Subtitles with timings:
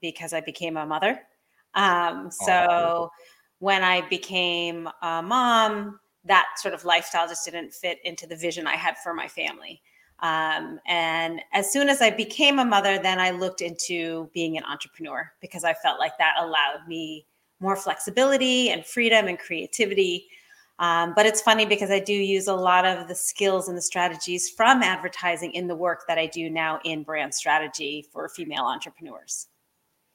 [0.00, 1.20] because I became a mother.
[1.74, 3.10] Um, so oh,
[3.58, 8.66] when I became a mom, that sort of lifestyle just didn't fit into the vision
[8.66, 9.82] I had for my family.
[10.20, 14.64] Um, and as soon as I became a mother, then I looked into being an
[14.64, 17.26] entrepreneur because I felt like that allowed me
[17.60, 20.28] more flexibility and freedom and creativity.
[20.78, 23.82] Um, but it's funny because I do use a lot of the skills and the
[23.82, 28.64] strategies from advertising in the work that I do now in brand strategy for female
[28.64, 29.48] entrepreneurs.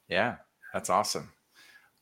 [0.08, 0.36] Yeah,
[0.72, 1.32] that's awesome.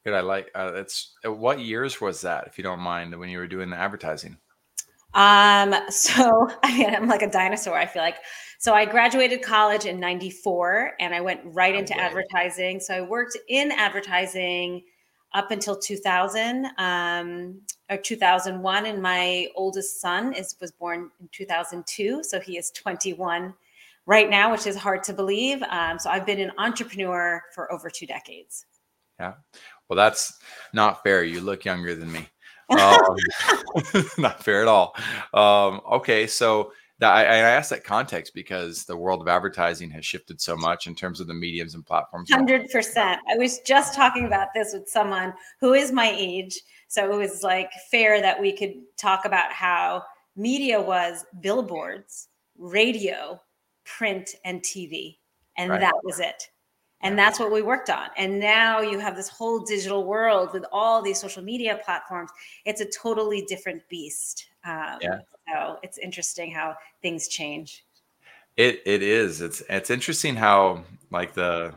[0.05, 0.15] Good.
[0.15, 3.39] I like uh, it's uh, what years was that, if you don't mind, when you
[3.39, 4.37] were doing the advertising?
[5.15, 8.17] Um, so I mean, I'm like a dinosaur, I feel like.
[8.59, 12.81] So I graduated college in 94 and I went right into advertising.
[12.81, 14.83] So I worked in advertising
[15.35, 22.23] up until 2000 um, or 2001 and my oldest son is was born in 2002
[22.23, 23.53] so he is 21
[24.07, 27.91] right now which is hard to believe um, so i've been an entrepreneur for over
[27.91, 28.67] two decades
[29.19, 29.35] yeah
[29.89, 30.39] well that's
[30.73, 32.29] not fair you look younger than me
[32.71, 33.17] um,
[34.19, 34.97] not fair at all.
[35.33, 40.07] Um, okay, so that, I, I asked that context because the world of advertising has
[40.07, 42.31] shifted so much in terms of the mediums and platforms.
[42.31, 43.21] Hundred percent.
[43.29, 47.43] I was just talking about this with someone who is my age, so it was
[47.43, 50.03] like fair that we could talk about how
[50.37, 53.41] media was billboards, radio,
[53.85, 55.19] print, and TV,
[55.57, 55.81] and right.
[55.81, 56.51] that was it.
[57.01, 58.09] And that's what we worked on.
[58.17, 62.31] And now you have this whole digital world with all these social media platforms.
[62.65, 64.47] It's a totally different beast.
[64.65, 65.19] Um, yeah.
[65.53, 67.85] So it's interesting how things change.
[68.57, 69.41] It it is.
[69.41, 71.75] It's it's interesting how like the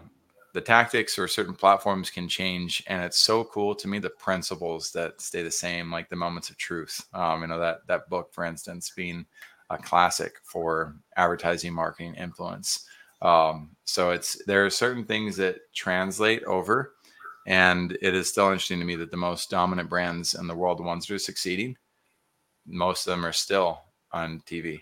[0.53, 4.91] the tactics or certain platforms can change, and it's so cool to me the principles
[4.91, 7.05] that stay the same, like the moments of truth.
[7.13, 9.25] Um, you know that that book, for instance, being
[9.69, 12.85] a classic for advertising, marketing, influence.
[13.21, 16.93] Um, so it's there are certain things that translate over,
[17.45, 20.79] and it is still interesting to me that the most dominant brands in the world,
[20.79, 21.75] the ones that are succeeding,
[22.65, 24.81] most of them are still on TV.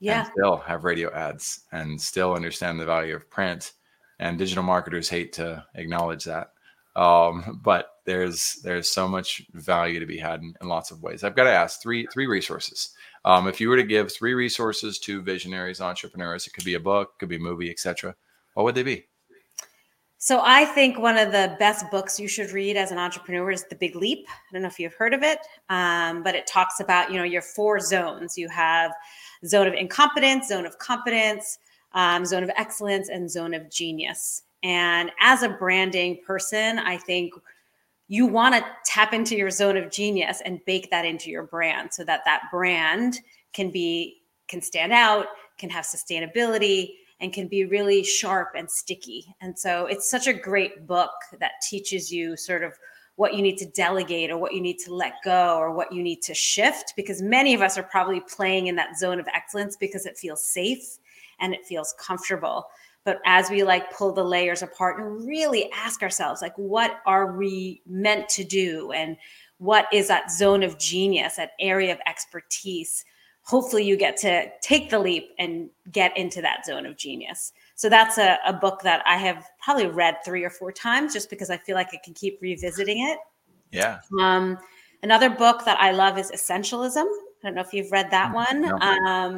[0.00, 0.24] Yeah.
[0.24, 3.72] still have radio ads and still understand the value of print.
[4.18, 6.52] And digital marketers hate to acknowledge that.
[6.96, 11.24] Um, but there's there's so much value to be had in, in lots of ways.
[11.24, 12.90] I've got to ask three three resources.
[13.24, 16.80] Um, if you were to give three resources to visionaries, entrepreneurs, it could be a
[16.80, 18.14] book, could be a movie, etc.
[18.54, 19.06] What would they be?
[20.18, 23.64] So I think one of the best books you should read as an entrepreneur is
[23.64, 24.24] The Big Leap.
[24.28, 27.24] I don't know if you've heard of it, um, but it talks about you know
[27.24, 28.38] your four zones.
[28.38, 28.92] You have
[29.44, 31.58] zone of incompetence, zone of competence,
[31.94, 34.44] um, zone of excellence, and zone of genius.
[34.62, 37.34] And as a branding person, I think
[38.12, 41.90] you want to tap into your zone of genius and bake that into your brand
[41.94, 43.20] so that that brand
[43.54, 44.18] can be
[44.48, 46.90] can stand out can have sustainability
[47.20, 49.24] and can be really sharp and sticky.
[49.40, 52.74] And so it's such a great book that teaches you sort of
[53.16, 56.02] what you need to delegate or what you need to let go or what you
[56.02, 59.74] need to shift because many of us are probably playing in that zone of excellence
[59.74, 60.98] because it feels safe
[61.40, 62.66] and it feels comfortable
[63.04, 67.36] but as we like pull the layers apart and really ask ourselves like what are
[67.36, 68.92] we meant to do?
[68.92, 69.16] And
[69.58, 73.04] what is that zone of genius that area of expertise?
[73.42, 77.52] Hopefully you get to take the leap and get into that zone of genius.
[77.74, 81.28] So that's a, a book that i have probably read three or four times just
[81.28, 83.18] because i feel like i can keep revisiting it.
[83.72, 83.98] Yeah.
[84.20, 84.58] Um,
[85.02, 87.04] another book that i love is essentialism.
[87.42, 88.62] I don't know if you've read that mm, one.
[88.62, 88.78] no.
[88.78, 89.36] um,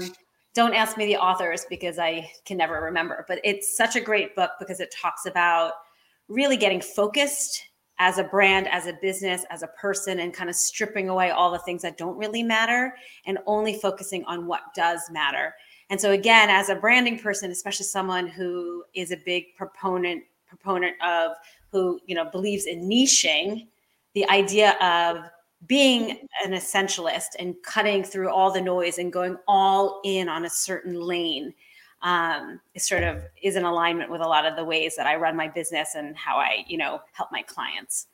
[0.55, 4.37] don't ask me the authors because I can never remember, but it's such a great
[4.37, 5.73] book because it talks about
[6.29, 7.63] really getting focused
[7.99, 11.51] as a brand, as a business, as a person, and kind of stripping away all
[11.51, 12.95] the things that don't really matter
[13.27, 15.55] and only focusing on what does matter.
[15.91, 20.95] And so again, as a branding person, especially someone who is a big proponent proponent
[21.03, 21.33] of
[21.71, 23.67] who, you know, believes in niching,
[24.15, 25.25] the idea of
[25.67, 30.51] being an essentialist and cutting through all the noise and going all in on a
[30.51, 31.55] certain lane
[32.03, 35.17] um, is sort of is in alignment with a lot of the ways that I
[35.17, 38.07] run my business and how I, you know, help my clients.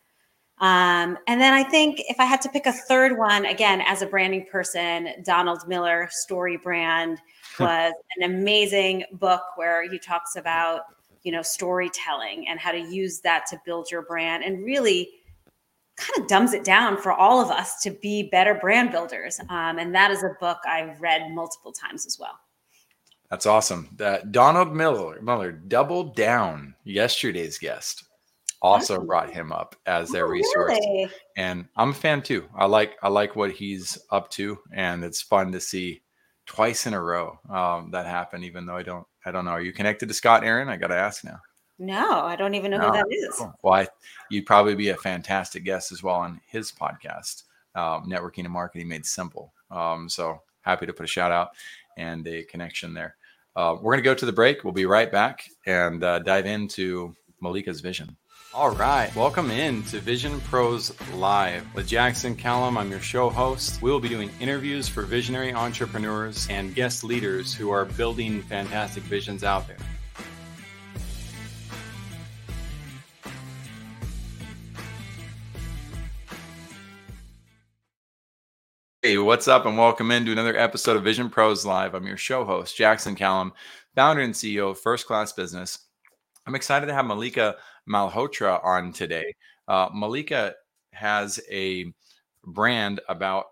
[0.58, 4.03] Um, and then I think if I had to pick a third one, again, as
[4.03, 7.19] a branding person, Donald Miller, Story Brand,
[7.58, 10.82] was an amazing book where he talks about,
[11.23, 15.08] you know, storytelling and how to use that to build your brand and really
[16.00, 19.38] kind of dumbs it down for all of us to be better brand builders.
[19.49, 22.38] Um, and that is a book I've read multiple times as well.
[23.31, 23.88] That's awesome.
[23.97, 28.05] That Donald Miller, Miller doubled down yesterday's guest.
[28.62, 31.08] Also brought him up as their oh, resource, really?
[31.38, 32.46] and I'm a fan too.
[32.55, 36.03] I like I like what he's up to, and it's fun to see
[36.44, 38.44] twice in a row um, that happen.
[38.44, 39.53] Even though I don't I don't know.
[39.53, 40.69] Are you connected to Scott Aaron?
[40.69, 41.41] I got to ask now.
[41.81, 42.87] No, I don't even know no.
[42.88, 43.37] who that is.
[43.37, 43.55] Cool.
[43.62, 43.88] Well, I,
[44.29, 47.44] you'd probably be a fantastic guest as well on his podcast,
[47.75, 49.55] um, Networking and Marketing Made Simple.
[49.71, 51.53] Um, so happy to put a shout out
[51.97, 53.17] and a connection there.
[53.56, 54.62] Uh, we're going to go to the break.
[54.62, 58.15] We'll be right back and uh, dive into Mallika's vision.
[58.53, 62.77] All right, welcome in to Vision Pros Live with Jackson Callum.
[62.77, 63.81] I'm your show host.
[63.81, 69.05] We will be doing interviews for visionary entrepreneurs and guest leaders who are building fantastic
[69.05, 69.79] visions out there.
[79.10, 81.94] Hey, what's up, and welcome into another episode of Vision Pros Live.
[81.94, 83.52] I'm your show host, Jackson Callum,
[83.96, 85.80] founder and CEO of First Class Business.
[86.46, 87.56] I'm excited to have Mallika
[87.88, 89.34] Malhotra on today.
[89.66, 90.52] Uh, Mallika
[90.92, 91.92] has a
[92.44, 93.46] brand about,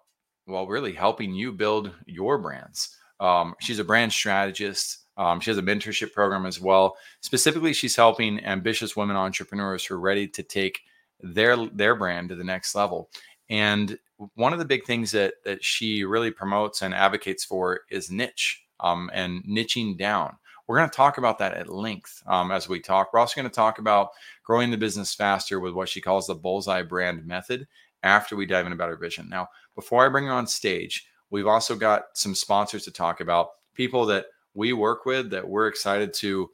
[0.47, 2.97] well, really helping you build your brands.
[3.19, 5.07] Um, she's a brand strategist.
[5.17, 6.97] Um, she has a mentorship program as well.
[7.21, 10.79] Specifically, she's helping ambitious women entrepreneurs who are ready to take
[11.21, 13.11] their their brand to the next level.
[13.51, 13.99] And
[14.35, 18.63] one of the big things that that she really promotes and advocates for is niche
[18.81, 20.37] um, and niching down.
[20.67, 23.13] We're going to talk about that at length um, as we talk.
[23.13, 24.11] We're also going to talk about
[24.45, 27.67] growing the business faster with what she calls the bullseye brand method
[28.03, 29.29] after we dive into about her vision.
[29.31, 33.51] Now, before I bring her on stage, we've also got some sponsors to talk about,
[33.75, 36.51] people that we work with that we're excited to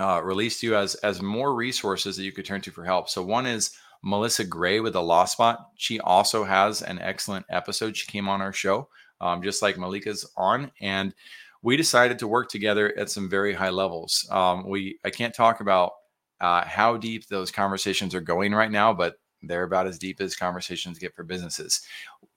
[0.00, 3.08] uh, release to you as, as more resources that you could turn to for help.
[3.08, 3.72] So, one is
[4.02, 5.70] Melissa Gray with the Law Spot.
[5.76, 7.96] She also has an excellent episode.
[7.96, 8.88] She came on our show,
[9.20, 11.14] um, just like Mallika's on, and
[11.62, 14.26] we decided to work together at some very high levels.
[14.30, 15.92] Um, we I can't talk about
[16.40, 20.34] uh, how deep those conversations are going right now, but they're about as deep as
[20.36, 21.82] conversations get for businesses.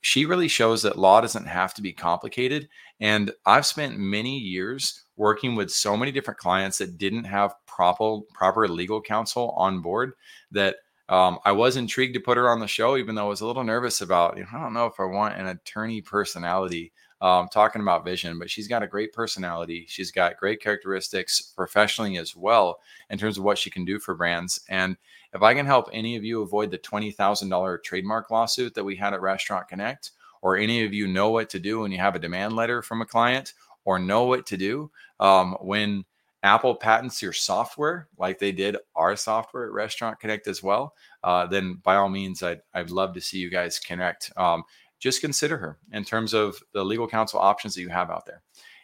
[0.01, 2.69] She really shows that law doesn't have to be complicated.
[2.99, 8.19] And I've spent many years working with so many different clients that didn't have proper
[8.33, 10.13] proper legal counsel on board
[10.51, 10.77] that
[11.11, 13.45] um, I was intrigued to put her on the show, even though I was a
[13.45, 17.49] little nervous about, you know, I don't know if I want an attorney personality um,
[17.51, 19.85] talking about vision, but she's got a great personality.
[19.89, 22.79] She's got great characteristics professionally as well
[23.09, 24.61] in terms of what she can do for brands.
[24.69, 24.95] And
[25.33, 29.13] if I can help any of you avoid the $20,000 trademark lawsuit that we had
[29.13, 30.11] at Restaurant Connect,
[30.41, 33.01] or any of you know what to do when you have a demand letter from
[33.01, 33.53] a client,
[33.83, 36.05] or know what to do um, when
[36.43, 41.45] Apple patents your software, like they did our software at Restaurant Connect as well, uh,
[41.45, 44.31] then by all means, I'd, I'd love to see you guys connect.
[44.37, 44.63] Um,
[44.99, 48.41] just consider her in terms of the legal counsel options that you have out there.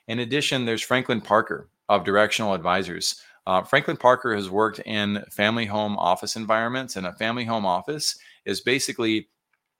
[0.07, 3.21] In addition, there's Franklin Parker of Directional Advisors.
[3.45, 8.17] Uh, Franklin Parker has worked in family home office environments, and a family home office
[8.45, 9.29] is basically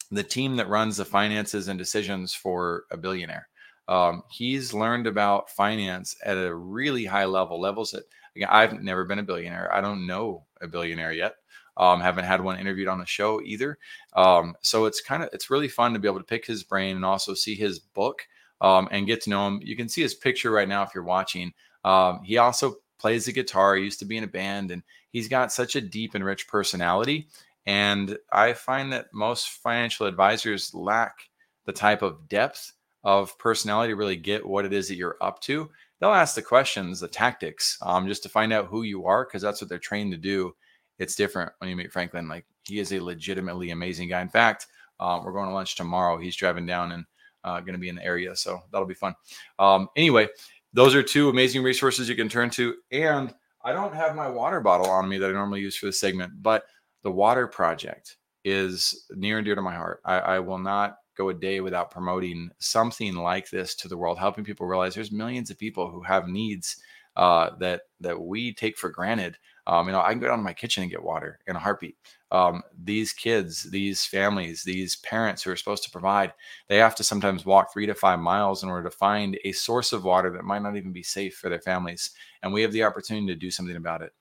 [0.10, 3.50] the team that runs the finances and decisions for a billionaire.
[3.88, 8.04] Um, he's learned about finance at a really high level, levels that
[8.36, 9.74] again, I've never been a billionaire.
[9.74, 11.36] I don't know a billionaire yet.
[11.78, 13.78] Um, haven't had one interviewed on the show either.
[14.14, 16.96] Um, so it's kind of it's really fun to be able to pick his brain
[16.96, 18.28] and also see his book
[18.62, 19.60] um, and get to know him.
[19.64, 21.54] You can see his picture right now if you're watching.
[21.84, 23.76] Um, he also plays the guitar.
[23.76, 24.82] He used to be in a band, and
[25.12, 27.28] he's got such a deep and rich personality.
[27.68, 31.30] And I find that most financial advisors lack
[31.66, 32.74] the type of depth
[33.04, 35.70] of personality to really get what it is that you're up to.
[36.00, 39.42] They'll ask the questions, the tactics, um, just to find out who you are, because
[39.42, 40.54] that's what they're trained to do.
[41.00, 42.28] It's different when you meet Franklin.
[42.28, 44.22] Like he is a legitimately amazing guy.
[44.22, 44.68] In fact,
[45.00, 46.18] um, we're going to lunch tomorrow.
[46.18, 47.06] He's driving down and
[47.44, 49.16] uh, going to be in the area, so that'll be fun.
[49.60, 50.28] Um, anyway,
[50.74, 52.76] those are two amazing resources you can turn to.
[52.92, 56.00] And I don't have my water bottle on me that I normally use for this
[56.00, 56.66] segment, but
[57.04, 60.02] the Water Project is near and dear to my heart.
[60.06, 64.18] I, I will not go a day without promoting something like this to the world,
[64.18, 66.78] helping people realize there's millions of people who have needs
[67.18, 69.38] uh, that that we take for granted.
[69.66, 71.60] Um, you know, I can go down to my kitchen and get water in a
[71.60, 71.98] heartbeat.
[72.32, 76.32] Um, these kids, these families, these parents who are supposed to provide,
[76.70, 79.92] they have to sometimes walk three to five miles in order to find a source
[79.92, 82.12] of water that might not even be safe for their families.
[82.44, 84.14] And we have the opportunity to do something about it.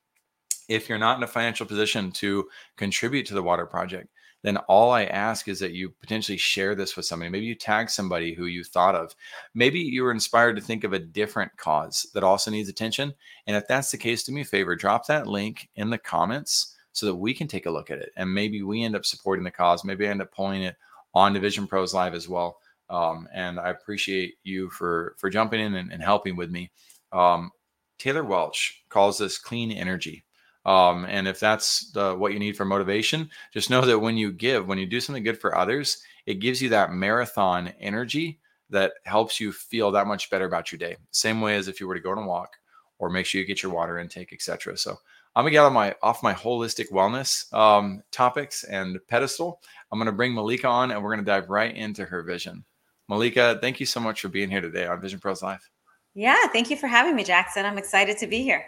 [0.68, 4.08] If you're not in a financial position to contribute to the water project,
[4.46, 7.30] then all I ask is that you potentially share this with somebody.
[7.30, 9.12] Maybe you tag somebody who you thought of.
[9.54, 13.12] Maybe you were inspired to think of a different cause that also needs attention.
[13.48, 16.76] And if that's the case, do me a favor, drop that link in the comments
[16.92, 18.12] so that we can take a look at it.
[18.16, 19.84] And maybe we end up supporting the cause.
[19.84, 20.76] Maybe I end up pulling it
[21.12, 22.58] on Division Pros Live as well.
[22.88, 26.70] Um, and I appreciate you for for jumping in and, and helping with me.
[27.10, 27.50] Um,
[27.98, 30.25] Taylor Welch calls this clean energy.
[30.66, 34.32] Um, and if that's the, what you need for motivation, just know that when you
[34.32, 38.94] give, when you do something good for others, it gives you that marathon energy that
[39.04, 40.96] helps you feel that much better about your day.
[41.12, 42.56] Same way as if you were to go on a walk
[42.98, 44.76] or make sure you get your water intake, etc.
[44.76, 44.98] So
[45.36, 49.60] I'm gonna get on my off my holistic wellness um, topics and pedestal.
[49.92, 52.64] I'm gonna bring Mallika on, and we're gonna dive right into her vision.
[53.08, 55.68] Mallika, thank you so much for being here today on Vision Pros Live.
[56.14, 57.64] Yeah, thank you for having me, Jackson.
[57.64, 58.64] I'm excited to be here.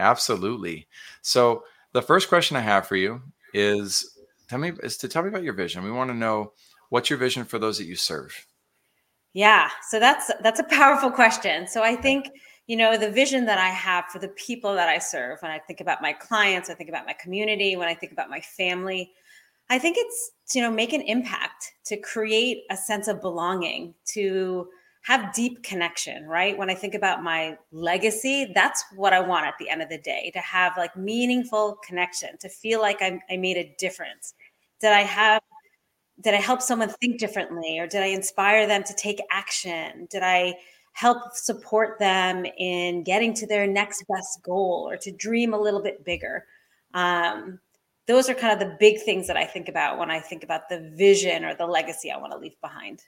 [0.00, 0.88] Absolutely.
[1.22, 3.22] So the first question I have for you
[3.54, 5.84] is tell me is to tell me about your vision.
[5.84, 6.52] We want to know
[6.88, 8.46] what's your vision for those that you serve.
[9.32, 11.68] Yeah, so that's that's a powerful question.
[11.68, 12.30] So I think
[12.66, 15.40] you know the vision that I have for the people that I serve.
[15.40, 17.76] When I think about my clients, I think about my community.
[17.76, 19.12] When I think about my family,
[19.68, 24.68] I think it's you know make an impact to create a sense of belonging to
[25.02, 26.56] have deep connection, right?
[26.56, 29.98] When I think about my legacy, that's what I want at the end of the
[29.98, 34.34] day to have like meaningful connection, to feel like I, I made a difference.
[34.80, 35.40] Did I have,
[36.22, 40.06] did I help someone think differently or did I inspire them to take action?
[40.10, 40.54] Did I
[40.92, 45.82] help support them in getting to their next best goal or to dream a little
[45.82, 46.44] bit bigger?
[46.92, 47.58] Um,
[48.06, 50.68] those are kind of the big things that I think about when I think about
[50.68, 53.02] the vision or the legacy I want to leave behind.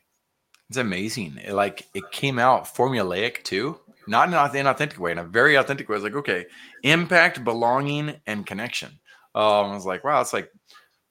[0.72, 1.38] It's amazing.
[1.44, 5.56] It, like it came out formulaic too, not in an authentic way, in a very
[5.56, 5.96] authentic way.
[5.96, 6.46] It's like, okay,
[6.82, 8.88] impact, belonging, and connection.
[9.34, 10.50] Um, I was like, wow, it's like,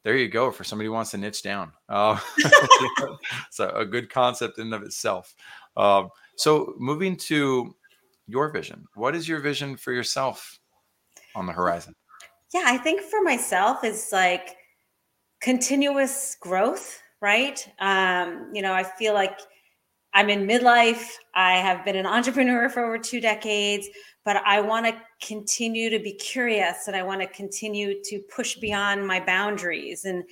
[0.03, 1.73] there you go for somebody who wants to niche down.
[1.87, 5.35] Uh, it's a, good concept in of itself.
[5.77, 7.75] Um, so moving to
[8.25, 10.57] your vision, what is your vision for yourself
[11.35, 11.93] on the horizon?
[12.51, 14.55] Yeah, I think for myself is like
[15.39, 17.65] continuous growth right?
[17.79, 19.39] Um, you know, I feel like
[20.13, 21.07] I'm in midlife.
[21.33, 23.87] I have been an entrepreneur for over two decades,
[24.25, 28.55] but I want to continue to be curious and I want to continue to push
[28.55, 30.23] beyond my boundaries and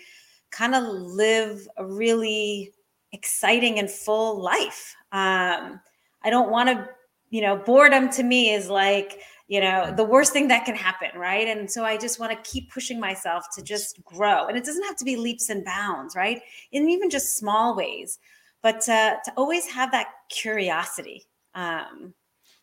[0.51, 2.73] kind of live a really
[3.13, 4.95] exciting and full life.
[5.11, 5.79] Um,
[6.23, 6.89] I don't want to,
[7.29, 11.09] you know, boredom to me is like, you know, the worst thing that can happen,
[11.17, 11.47] right?
[11.47, 14.47] And so I just want to keep pushing myself to just grow.
[14.47, 16.41] And it doesn't have to be leaps and bounds, right?
[16.73, 18.19] And even just small ways
[18.61, 21.25] but to, to always have that curiosity
[21.55, 22.13] um,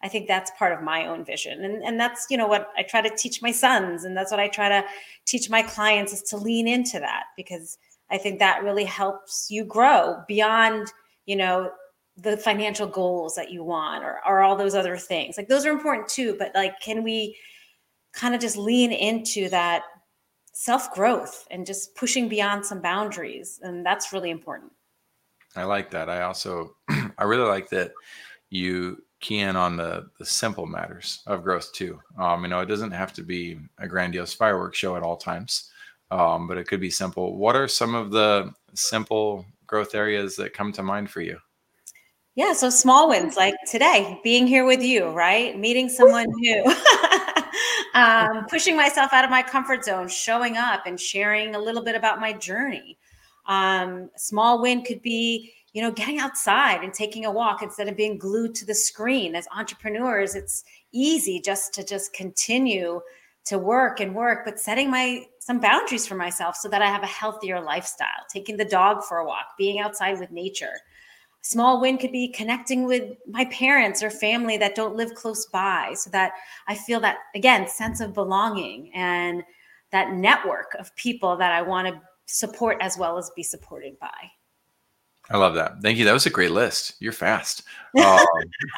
[0.03, 1.65] i think that's part of my own vision.
[1.65, 4.41] And, and that's you know what i try to teach my sons and that's what
[4.41, 4.85] i try to
[5.27, 7.79] teach my clients is to lean into that because
[8.11, 10.93] i think that really helps you grow beyond
[11.27, 11.71] you know
[12.17, 15.37] the financial goals that you want or, or all those other things.
[15.37, 17.37] Like those are important too but like can we
[18.13, 19.83] kind of just lean into that
[20.53, 23.61] self growth and just pushing beyond some boundaries?
[23.63, 24.73] And that's really important
[25.57, 26.09] I like that.
[26.09, 26.77] I also
[27.19, 27.93] I really like that
[28.51, 32.01] you key in on the the simple matters of growth too.
[32.19, 35.71] Um, you know, it doesn't have to be a grandiose fireworks show at all times,
[36.11, 37.37] um, but it could be simple.
[37.37, 41.39] What are some of the simple growth areas that come to mind for you?
[42.35, 45.59] Yeah, so small wins like today, being here with you, right?
[45.59, 46.65] Meeting someone new,
[47.95, 51.95] um, pushing myself out of my comfort zone, showing up and sharing a little bit
[51.95, 52.99] about my journey.
[53.47, 57.97] Um, small win could be, you know, getting outside and taking a walk instead of
[57.97, 59.35] being glued to the screen.
[59.35, 63.01] As entrepreneurs, it's easy just to just continue
[63.47, 67.05] to work and work, but setting my some boundaries for myself so that I have
[67.05, 70.75] a healthier lifestyle, taking the dog for a walk, being outside with nature.
[71.43, 75.93] Small win could be connecting with my parents or family that don't live close by
[75.95, 76.33] so that
[76.67, 79.45] I feel that again sense of belonging and
[79.93, 84.31] that network of people that I want to support as well as be supported by.
[85.31, 85.83] I love that.
[85.83, 86.05] Thank you.
[86.05, 86.95] That was a great list.
[87.01, 87.63] You're fast.
[87.99, 88.25] Um,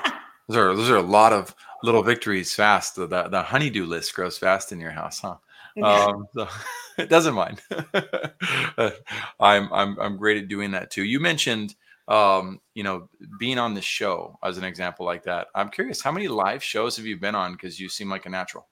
[0.49, 2.97] those are those are a lot of little victories fast.
[2.97, 5.37] The, the, the honeydew list grows fast in your house, huh?
[5.83, 6.49] Um, so
[6.99, 7.61] it doesn't mind.
[9.41, 11.05] I'm I'm I'm great at doing that too.
[11.05, 11.75] You mentioned
[12.09, 15.49] um, you know, being on the show as an example like that.
[15.55, 17.53] I'm curious, how many live shows have you been on?
[17.53, 18.67] Because you seem like a natural.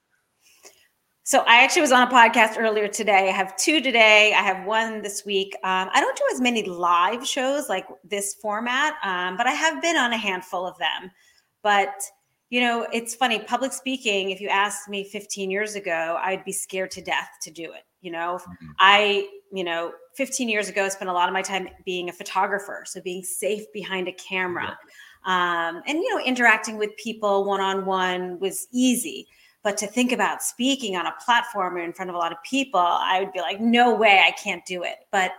[1.27, 3.29] So I actually was on a podcast earlier today.
[3.29, 4.33] I have two today.
[4.33, 5.57] I have one this week.
[5.65, 9.83] Um, I don't do as many live shows like this format, um, but I have
[9.83, 11.11] been on a handful of them.
[11.65, 12.01] But
[12.51, 13.41] you know, it's funny.
[13.41, 14.31] Public speaking.
[14.31, 17.83] If you asked me 15 years ago, I'd be scared to death to do it.
[18.03, 18.67] You know, mm-hmm.
[18.79, 22.13] I, you know, 15 years ago, I spent a lot of my time being a
[22.13, 24.79] photographer, so being safe behind a camera,
[25.25, 29.27] um, and you know, interacting with people one on one was easy
[29.67, 32.39] but to think about speaking on a platform or in front of a lot of
[32.45, 34.95] people, I would be like, no way, I can't do it.
[35.11, 35.33] But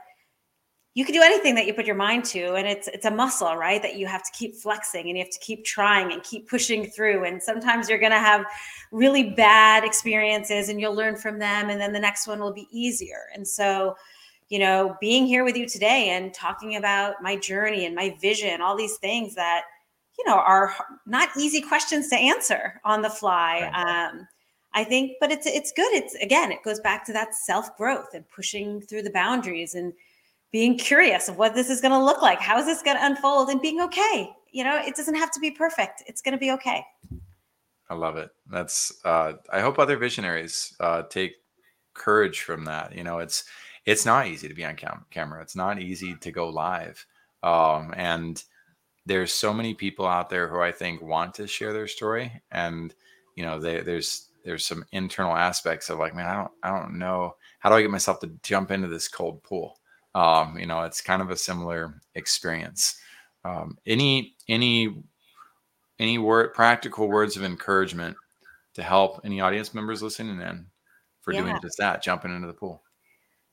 [0.96, 3.55] you can do anything that you put your mind to and it's it's a muscle
[3.55, 6.50] right that you have to keep flexing and you have to keep trying and keep
[6.50, 8.43] pushing through and sometimes you're going to have
[8.91, 12.67] really bad experiences and you'll learn from them and then the next one will be
[12.72, 13.96] easier and so
[14.50, 18.60] you know being here with you today and talking about my journey and my vision
[18.60, 19.65] all these things that
[20.17, 20.74] you know are
[21.05, 24.27] not easy questions to answer on the fly um,
[24.77, 25.91] I think, but it's it's good.
[25.93, 29.91] It's again, it goes back to that self growth and pushing through the boundaries and
[30.51, 32.39] being curious of what this is going to look like.
[32.39, 34.29] How is this going to unfold and being okay?
[34.51, 36.03] You know, it doesn't have to be perfect.
[36.05, 36.86] It's going to be okay.
[37.89, 38.29] I love it.
[38.51, 41.38] That's uh I hope other visionaries uh take
[41.95, 42.95] courage from that.
[42.95, 43.45] You know, it's
[43.86, 45.41] it's not easy to be on cam- camera.
[45.41, 47.03] It's not easy to go live.
[47.41, 48.43] Um and
[49.07, 52.93] there's so many people out there who I think want to share their story and
[53.37, 56.97] you know, they, there's there's some internal aspects of like, man, I don't I don't
[56.97, 59.79] know how do I get myself to jump into this cold pool?
[60.15, 62.99] Um, you know, it's kind of a similar experience.
[63.45, 65.03] Um, any any
[65.99, 68.17] any word practical words of encouragement
[68.73, 70.65] to help any audience members listening in
[71.21, 71.41] for yeah.
[71.41, 72.81] doing just that, jumping into the pool?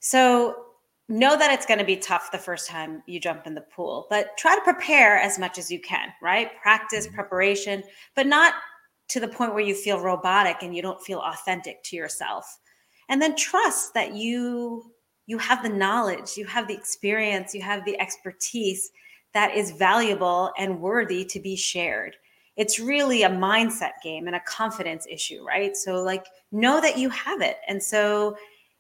[0.01, 0.64] So
[1.09, 4.07] know that it's going to be tough the first time you jump in the pool,
[4.09, 6.51] but try to prepare as much as you can, right?
[6.63, 7.17] Practice, mm-hmm.
[7.17, 7.83] preparation,
[8.15, 8.55] but not
[9.09, 12.59] to the point where you feel robotic and you don't feel authentic to yourself.
[13.09, 14.91] And then trust that you
[15.27, 18.91] you have the knowledge, you have the experience, you have the expertise
[19.33, 22.15] that is valuable and worthy to be shared
[22.57, 25.77] it's really a mindset game and a confidence issue, right?
[25.77, 27.57] So, like, know that you have it.
[27.67, 28.37] And so,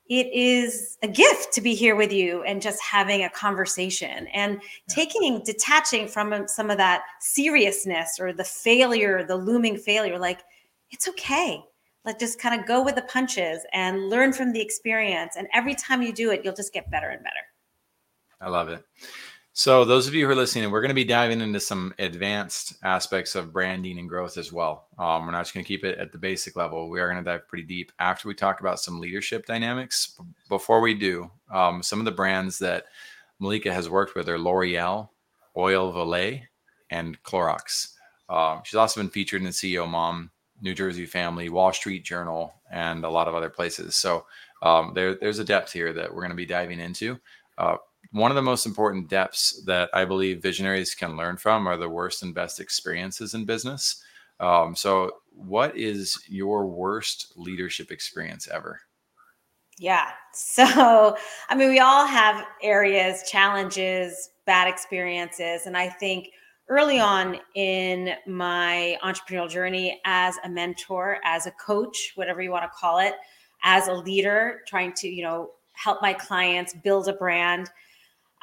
[0.09, 4.61] it is a gift to be here with you and just having a conversation and
[4.89, 10.43] taking detaching from um, some of that seriousness or the failure the looming failure like
[10.91, 11.63] it's okay.
[12.05, 15.37] Like just kind of go with the punches and learn from the experience.
[15.37, 17.35] And every time you do it you'll just get better and better.
[18.43, 18.85] I love it
[19.57, 22.75] so, those of you who are listening, we're going to be diving into some advanced
[22.83, 24.89] aspects of branding and growth as well.
[24.99, 26.91] Um, we're not just going to keep it at the basic level.
[26.91, 30.19] We are going to dive pretty deep after we talk about some leadership dynamics.
[30.49, 32.87] Before we do, um, some of the brands that
[33.41, 35.09] Mallika has worked with are L'Oreal,
[35.57, 36.43] Oil Olay,
[36.91, 37.95] and Clorox.
[38.29, 40.33] Um, she's also been featured in CEO Mom,
[40.63, 43.95] New Jersey Family, Wall Street Journal, and a lot of other places.
[43.95, 44.27] So,
[44.63, 47.21] um, there, there's a depth here that we're going to be diving into.
[47.57, 47.77] Uh,
[48.14, 51.88] one of the most important depths that I believe visionaries can learn from are the
[51.88, 54.00] worst and best experiences in business.
[54.38, 58.81] Um, so, what is your worst leadership experience ever?
[59.79, 60.11] Yeah.
[60.37, 61.16] So,
[61.48, 65.66] I mean, we all have areas, challenges, bad experiences.
[65.66, 66.31] And I think
[66.68, 72.64] early on in my entrepreneurial journey as a mentor, as a coach, whatever you want
[72.64, 73.14] to call it,
[73.62, 77.70] as a leader, trying to, you know, help my clients build a brand,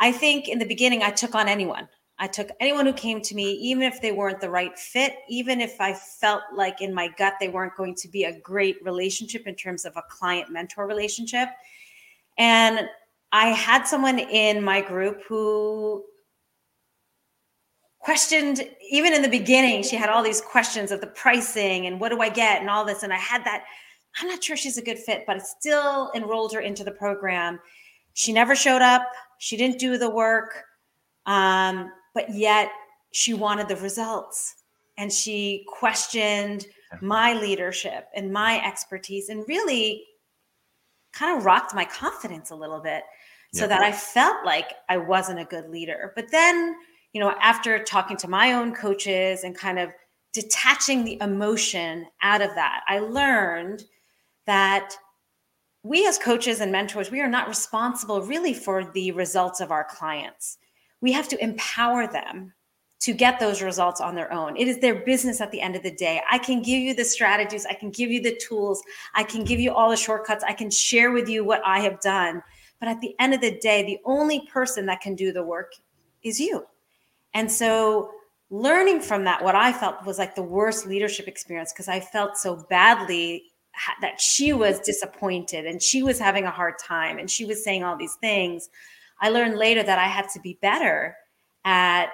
[0.02, 1.88] I think in the beginning, I took on anyone.
[2.18, 5.62] I took anyone who came to me, even if they weren't the right fit, even
[5.62, 9.48] if I felt like in my gut they weren't going to be a great relationship
[9.48, 11.50] in terms of a client mentor relationship.
[12.38, 12.88] And
[13.32, 16.04] I had someone in my group who
[18.00, 22.10] questioned, even in the beginning, she had all these questions of the pricing and what
[22.10, 23.04] do I get and all this.
[23.04, 23.66] And I had that,
[24.20, 27.60] I'm not sure she's a good fit, but I still enrolled her into the program.
[28.14, 29.08] She never showed up.
[29.42, 30.66] She didn't do the work,
[31.26, 32.70] um, but yet
[33.12, 34.54] she wanted the results.
[35.00, 36.68] And she questioned
[37.02, 40.04] my leadership and my expertise and really
[41.12, 43.02] kind of rocked my confidence a little bit
[43.52, 43.70] so yeah.
[43.70, 46.14] that I felt like I wasn't a good leader.
[46.16, 46.76] But then,
[47.14, 49.90] you know, after talking to my own coaches and kind of
[50.34, 53.86] detaching the emotion out of that, I learned
[54.46, 54.96] that
[55.84, 59.84] we as coaches and mentors, we are not responsible really for the results of our
[59.84, 60.58] clients.
[61.02, 62.54] We have to empower them
[63.00, 64.56] to get those results on their own.
[64.56, 66.22] It is their business at the end of the day.
[66.32, 68.84] I can give you the strategies, I can give you the tools,
[69.16, 72.00] I can give you all the shortcuts, I can share with you what I have
[72.00, 72.44] done.
[72.80, 75.74] But at the end of the day, the only person that can do the work
[76.22, 76.66] is you.
[77.34, 78.12] And so,
[78.52, 82.38] learning from that, what I felt was like the worst leadership experience because I felt
[82.38, 83.51] so badly
[84.02, 87.84] that she was disappointed and she was having a hard time and she was saying
[87.84, 88.70] all these things.
[89.22, 91.16] I learned later that I had to be better
[91.64, 92.08] at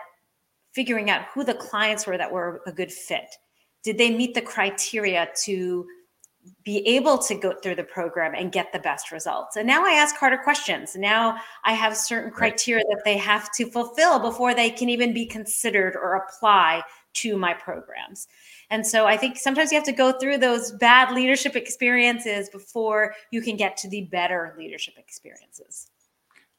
[0.74, 3.36] figuring out who the clients were that were a good fit.
[3.84, 5.86] Did they meet the criteria to
[6.64, 9.56] be able to go through the program and get the best results?
[9.56, 10.96] And now I ask harder questions.
[10.96, 15.26] Now I have certain criteria that they have to fulfill before they can even be
[15.26, 16.84] considered or apply
[17.16, 18.28] to my programs.
[18.70, 23.14] And so I think sometimes you have to go through those bad leadership experiences before
[23.32, 25.90] you can get to the better leadership experiences.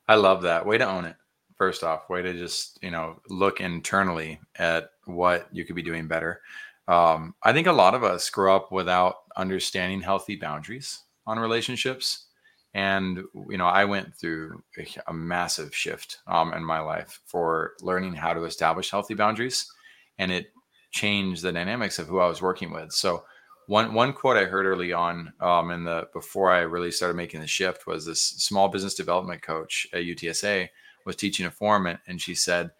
[0.09, 0.67] I love that.
[0.67, 1.17] Way to own it.
[1.57, 6.07] First off, way to just, you know, look internally at what you could be doing
[6.07, 6.41] better.
[6.87, 12.27] Um, I think a lot of us grow up without understanding healthy boundaries on relationships.
[12.75, 14.63] And, you know, I went through
[15.07, 19.71] a, massive shift um, in my life for learning how to establish healthy boundaries.
[20.19, 20.53] And it
[20.91, 22.93] changed the dynamics of who I was working with.
[22.93, 23.25] So
[23.67, 27.41] one one quote I heard early on um, in the before I really started making
[27.41, 30.69] the shift was this small business development coach at UTSA
[31.05, 32.71] was teaching a forum, and she said,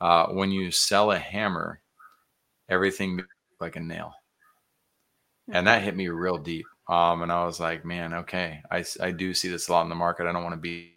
[0.00, 1.80] uh, "When you sell a hammer,
[2.68, 3.20] everything
[3.60, 4.14] like a nail,"
[5.48, 6.66] and that hit me real deep.
[6.88, 9.88] Um, and I was like, "Man, okay, I I do see this a lot in
[9.90, 10.26] the market.
[10.26, 10.94] I don't want to be."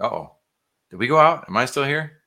[0.00, 0.36] Oh,
[0.90, 1.44] did we go out?
[1.48, 2.23] Am I still here?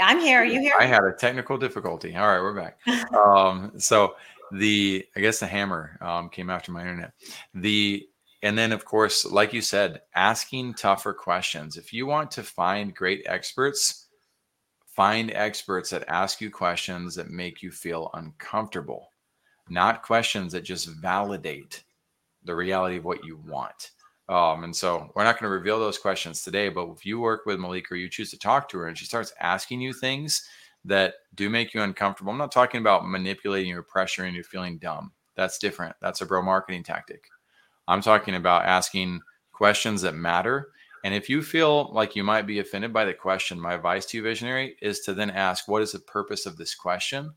[0.00, 0.40] I'm here.
[0.40, 0.74] Are you here?
[0.78, 2.16] I had a technical difficulty.
[2.16, 2.78] All right, we're back.
[3.14, 4.16] um, so
[4.52, 7.12] the I guess the hammer um, came after my internet.
[7.54, 8.06] The
[8.42, 11.76] and then of course, like you said, asking tougher questions.
[11.76, 14.06] If you want to find great experts,
[14.86, 19.10] find experts that ask you questions that make you feel uncomfortable,
[19.68, 21.82] not questions that just validate
[22.44, 23.90] the reality of what you want.
[24.28, 27.46] Um, and so we're not going to reveal those questions today, but if you work
[27.46, 30.48] with Mallika or you choose to talk to her and she starts asking you things
[30.84, 35.12] that do make you uncomfortable, I'm not talking about manipulating or pressuring you feeling dumb.
[35.36, 35.94] That's different.
[36.00, 37.28] That's a bro marketing tactic.
[37.86, 39.20] I'm talking about asking
[39.52, 40.70] questions that matter.
[41.04, 44.16] And if you feel like you might be offended by the question, my advice to
[44.16, 47.32] you, visionary, is to then ask, what is the purpose of this question?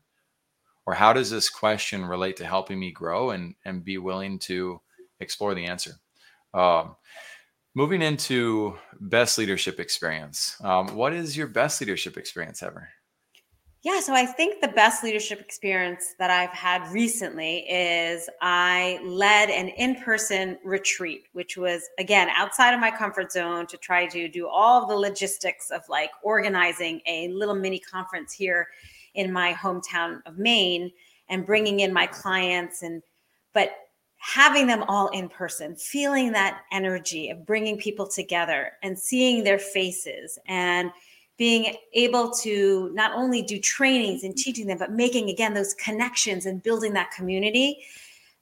[0.86, 4.80] Or how does this question relate to helping me grow and, and be willing to
[5.20, 5.92] explore the answer?
[6.54, 6.96] Um,
[7.74, 10.56] moving into best leadership experience.
[10.62, 12.88] Um, what is your best leadership experience ever?
[13.82, 19.48] Yeah, so I think the best leadership experience that I've had recently is I led
[19.48, 24.28] an in person retreat, which was, again, outside of my comfort zone to try to
[24.28, 28.68] do all the logistics of like organizing a little mini conference here
[29.14, 30.92] in my hometown of Maine
[31.30, 32.82] and bringing in my clients.
[32.82, 33.02] And,
[33.54, 33.70] but
[34.20, 39.58] having them all in person, feeling that energy of bringing people together and seeing their
[39.58, 40.92] faces and
[41.38, 46.44] being able to not only do trainings and teaching them, but making again those connections
[46.44, 47.78] and building that community.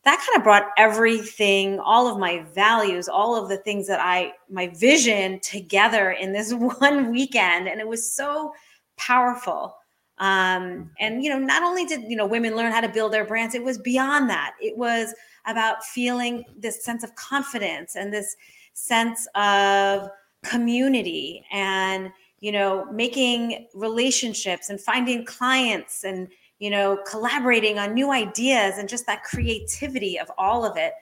[0.03, 4.33] That kind of brought everything, all of my values, all of the things that I,
[4.51, 7.69] my vision together in this one weekend.
[7.69, 8.53] And it was so
[8.97, 9.77] powerful.
[10.19, 13.25] Um, and, you know, not only did, you know, women learn how to build their
[13.25, 14.55] brands, it was beyond that.
[14.61, 15.15] It was
[15.49, 18.37] about feeling this sense of confidence and this
[18.75, 20.09] sense of
[20.45, 26.29] community and you know making relationships and finding clients and
[26.61, 30.93] you know collaborating on new ideas and just that creativity of all of it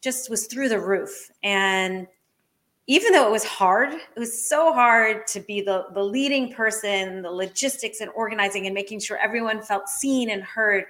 [0.00, 1.30] just was through the roof.
[1.42, 2.06] And
[2.86, 7.22] even though it was hard it was so hard to be the the leading person
[7.22, 10.84] the logistics and organizing and making sure everyone felt seen and heard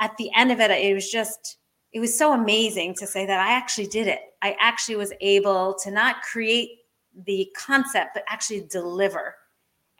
[0.00, 1.56] at the end of it it was just
[1.92, 4.20] it was so amazing to say that I actually did it.
[4.42, 6.78] I actually was able to not create
[7.26, 9.34] the concept, but actually deliver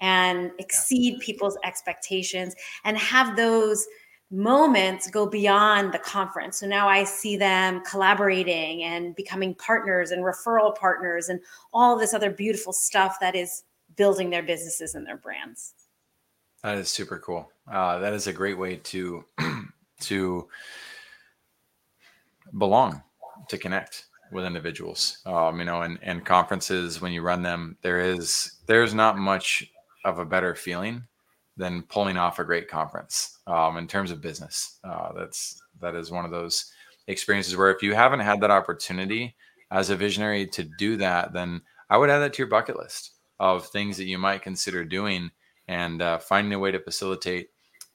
[0.01, 3.87] and exceed people's expectations and have those
[4.31, 6.61] moments go beyond the conference.
[6.61, 11.41] So now I see them collaborating and becoming partners and referral partners and
[11.73, 13.65] all this other beautiful stuff that is
[13.97, 15.75] building their businesses and their brands.
[16.63, 17.51] That is super cool.
[17.71, 19.25] Uh, that is a great way to
[20.01, 20.49] to
[22.59, 23.03] belong
[23.49, 25.19] to connect with individuals.
[25.27, 29.71] Um, you know and, and conferences when you run them there is there's not much
[30.05, 31.03] of a better feeling
[31.57, 34.79] than pulling off a great conference um, in terms of business.
[34.85, 36.73] Uh, that's that is one of those
[37.07, 39.35] experiences where if you haven't had that opportunity
[39.71, 43.13] as a visionary to do that then i would add that to your bucket list
[43.39, 45.31] of things that you might consider doing
[45.69, 47.49] and uh, finding a way to facilitate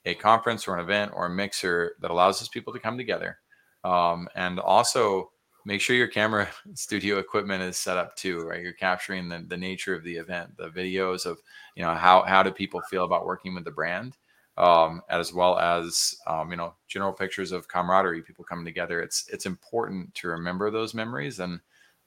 [0.05, 3.37] a conference or an event or a mixer that allows those people to come together
[3.86, 5.30] um, and also
[5.63, 8.62] make sure your camera studio equipment is set up too, right?
[8.62, 11.39] You're capturing the, the nature of the event, the videos of,
[11.76, 14.17] you know, how, how do people feel about working with the brand,
[14.58, 19.02] um, as well as, um, you know, general pictures of camaraderie, people coming together.
[19.02, 21.60] It's, it's important to remember those memories and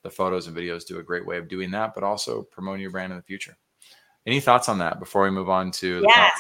[0.03, 2.91] the photos and videos do a great way of doing that, but also promoting your
[2.91, 3.57] brand in the future.
[4.27, 6.33] Any thoughts on that before we move on to the yes.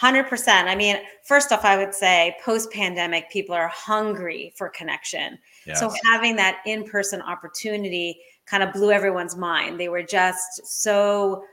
[0.00, 0.48] 100%.
[0.48, 5.38] I mean, first off, I would say post pandemic, people are hungry for connection.
[5.74, 9.78] So having that in person opportunity kind of blew everyone's mind.
[9.78, 11.44] They were just so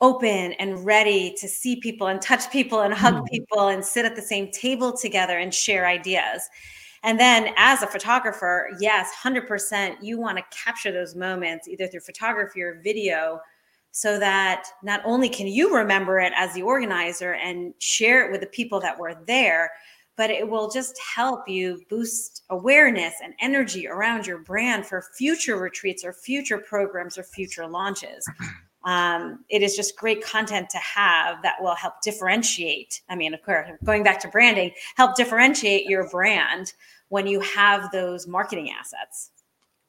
[0.00, 3.26] open and ready to see people and touch people and hug mm.
[3.26, 6.48] people and sit at the same table together and share ideas.
[7.02, 12.00] And then as a photographer, yes, 100%, you want to capture those moments either through
[12.00, 13.40] photography or video
[13.90, 18.40] so that not only can you remember it as the organizer and share it with
[18.40, 19.70] the people that were there,
[20.16, 25.56] but it will just help you boost awareness and energy around your brand for future
[25.56, 28.28] retreats or future programs or future launches.
[28.84, 33.00] um, it is just great content to have that will help differentiate.
[33.08, 36.72] I mean, of course, going back to branding, help differentiate your brand
[37.10, 39.30] when you have those marketing assets.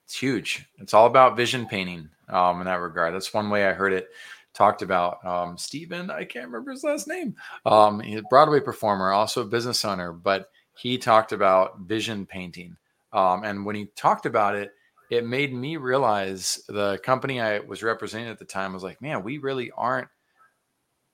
[0.05, 0.65] It's huge.
[0.77, 3.13] It's all about vision painting um, in that regard.
[3.13, 4.10] That's one way I heard it
[4.54, 5.24] talked about.
[5.26, 7.36] Um, Stephen, I can't remember his last name.
[7.65, 12.76] Um, he's a Broadway performer, also a business owner, but he talked about vision painting.
[13.13, 14.72] Um, and when he talked about it,
[15.10, 19.24] it made me realize the company I was representing at the time was like, man,
[19.24, 20.08] we really aren't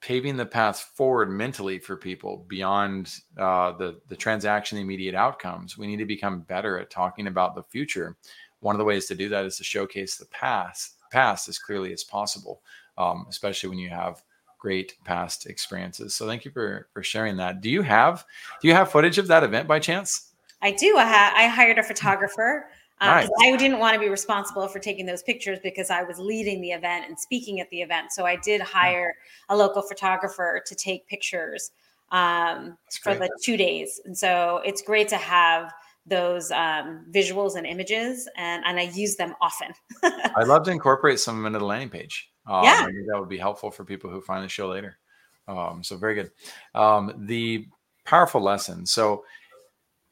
[0.01, 5.77] paving the path forward mentally for people beyond uh, the the transaction the immediate outcomes.
[5.77, 8.17] We need to become better at talking about the future.
[8.59, 11.93] One of the ways to do that is to showcase the past past as clearly
[11.93, 12.61] as possible,
[12.97, 14.21] um, especially when you have
[14.59, 16.15] great past experiences.
[16.15, 17.61] So thank you for for sharing that.
[17.61, 18.25] Do you have
[18.61, 20.31] do you have footage of that event by chance?
[20.61, 20.97] I do.
[20.97, 22.67] I, ha- I hired a photographer
[23.01, 23.29] um, nice.
[23.41, 26.71] I didn't want to be responsible for taking those pictures because I was leading the
[26.71, 28.13] event and speaking at the event.
[28.13, 29.15] So I did hire
[29.49, 31.71] a local photographer to take pictures
[32.11, 33.99] um, for the two days.
[34.05, 35.73] And so it's great to have
[36.05, 39.69] those um, visuals and images, and, and I use them often.
[40.03, 42.29] I'd love to incorporate some of them into the landing page.
[42.47, 42.85] Um, yeah.
[43.07, 44.99] that would be helpful for people who find the show later.
[45.47, 46.31] Um, so very good.
[46.73, 47.67] Um, the
[48.05, 48.85] powerful lesson.
[48.85, 49.25] So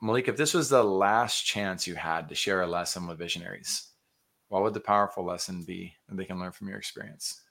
[0.01, 3.88] Malik, if this was the last chance you had to share a lesson with visionaries,
[4.49, 7.41] what would the powerful lesson be that they can learn from your experience?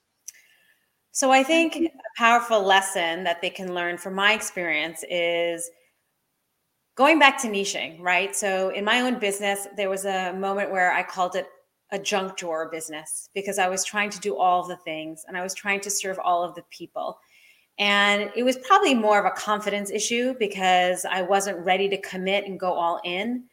[1.11, 5.69] So I think a powerful lesson that they can learn from my experience is
[6.95, 8.35] going back to niching, right?
[8.35, 11.47] So in my own business, there was a moment where I called it
[11.91, 15.37] a junk drawer business because I was trying to do all of the things and
[15.37, 17.19] I was trying to serve all of the people.
[17.79, 22.45] And it was probably more of a confidence issue because I wasn't ready to commit
[22.45, 23.45] and go all in.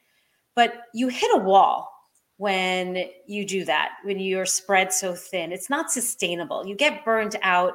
[0.54, 1.90] But you hit a wall
[2.36, 5.52] when you do that, when you're spread so thin.
[5.52, 6.66] It's not sustainable.
[6.66, 7.74] You get burned out.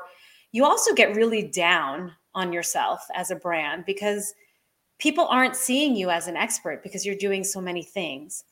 [0.51, 4.33] You also get really down on yourself as a brand because
[4.97, 8.43] people aren't seeing you as an expert because you're doing so many things.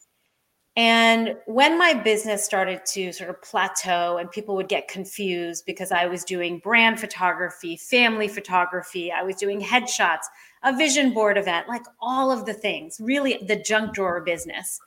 [0.75, 5.91] And when my business started to sort of plateau and people would get confused because
[5.91, 10.23] I was doing brand photography, family photography, I was doing headshots,
[10.63, 14.79] a vision board event, like all of the things, really the junk drawer business.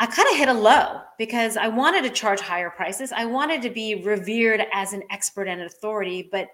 [0.00, 3.10] I kind of hit a low because I wanted to charge higher prices.
[3.10, 6.48] I wanted to be revered as an expert and an authority, but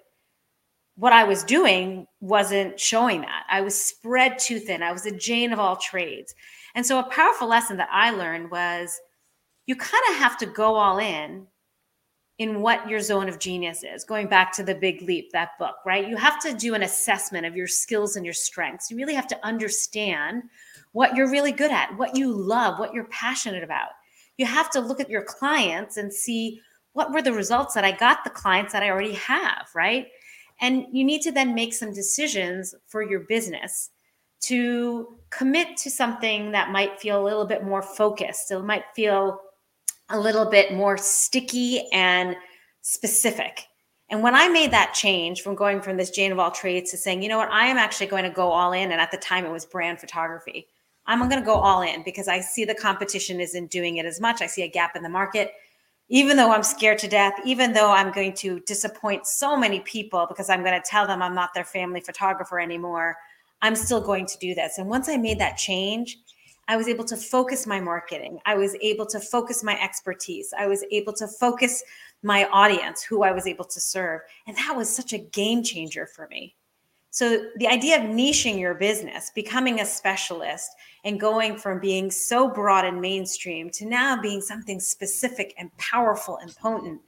[0.97, 3.45] what I was doing wasn't showing that.
[3.51, 4.83] I was spread too thin.
[4.83, 6.35] I was a Jane of all trades.
[6.75, 9.01] And so a powerful lesson that I learned was
[9.67, 11.47] you kind of have to go all in
[12.39, 14.05] in what your zone of genius is.
[14.05, 16.09] Going back to the big leap, that book, right?
[16.09, 18.91] You have to do an assessment of your skills and your strengths.
[18.91, 20.43] You really have to understand
[20.93, 23.91] what you're really good at, what you love, what you're passionate about.
[24.37, 26.61] You have to look at your clients and see
[26.93, 30.07] what were the results that I got the clients that I already have, right?
[30.61, 33.91] And you need to then make some decisions for your business
[34.43, 38.51] to commit to something that might feel a little bit more focused.
[38.51, 39.41] It might feel
[40.11, 42.37] a little bit more sticky and
[42.83, 43.65] specific.
[44.11, 46.99] And when I made that change from going from this Jane of all trades to
[46.99, 48.93] saying, you know what, I am actually going to go all in.
[48.93, 50.69] And at the time it was brand photography.
[51.07, 54.21] I'm going to go all in because I see the competition isn't doing it as
[54.21, 54.43] much.
[54.43, 55.53] I see a gap in the market.
[56.11, 60.27] Even though I'm scared to death, even though I'm going to disappoint so many people
[60.29, 63.17] because I'm going to tell them I'm not their family photographer anymore,
[63.63, 64.77] I'm still going to do this.
[64.79, 66.19] And once I made that change,
[66.69, 68.39] I was able to focus my marketing.
[68.47, 70.53] I was able to focus my expertise.
[70.59, 71.83] I was able to focus
[72.23, 74.21] my audience, who I was able to serve.
[74.47, 76.55] And that was such a game changer for me.
[77.15, 80.69] So, the idea of niching your business, becoming a specialist,
[81.05, 86.39] and going from being so broad and mainstream to now being something specific and powerful
[86.39, 87.01] and potent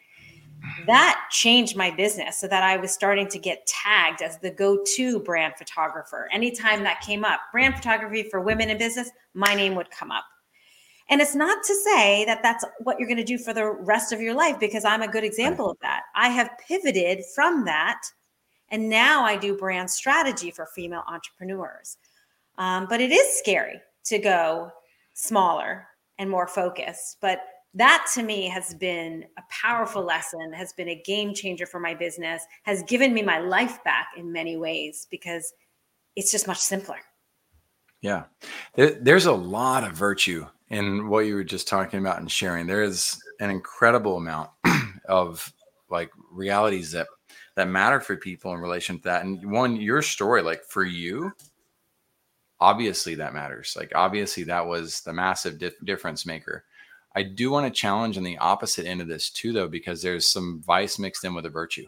[0.86, 4.78] that changed my business so that I was starting to get tagged as the go
[4.94, 6.28] to brand photographer.
[6.32, 10.24] Anytime that came up, brand photography for women in business, my name would come up.
[11.08, 14.12] And it's not to say that that's what you're going to do for the rest
[14.12, 16.02] of your life, because I'm a good example of that.
[16.14, 18.02] I have pivoted from that.
[18.70, 21.98] And now I do brand strategy for female entrepreneurs.
[22.58, 24.70] Um, but it is scary to go
[25.14, 25.86] smaller
[26.18, 27.18] and more focused.
[27.20, 27.40] But
[27.74, 31.94] that to me has been a powerful lesson, has been a game changer for my
[31.94, 35.52] business, has given me my life back in many ways because
[36.16, 36.96] it's just much simpler.
[38.00, 38.24] Yeah.
[38.74, 42.66] There, there's a lot of virtue in what you were just talking about and sharing.
[42.66, 44.50] There is an incredible amount
[45.08, 45.52] of
[45.90, 47.06] like realities that
[47.56, 49.24] that matter for people in relation to that.
[49.24, 51.32] And one, your story, like for you,
[52.60, 53.74] obviously that matters.
[53.76, 56.64] Like obviously that was the massive dif- difference maker.
[57.14, 60.28] I do want to challenge on the opposite end of this too, though, because there's
[60.28, 61.86] some vice mixed in with a virtue.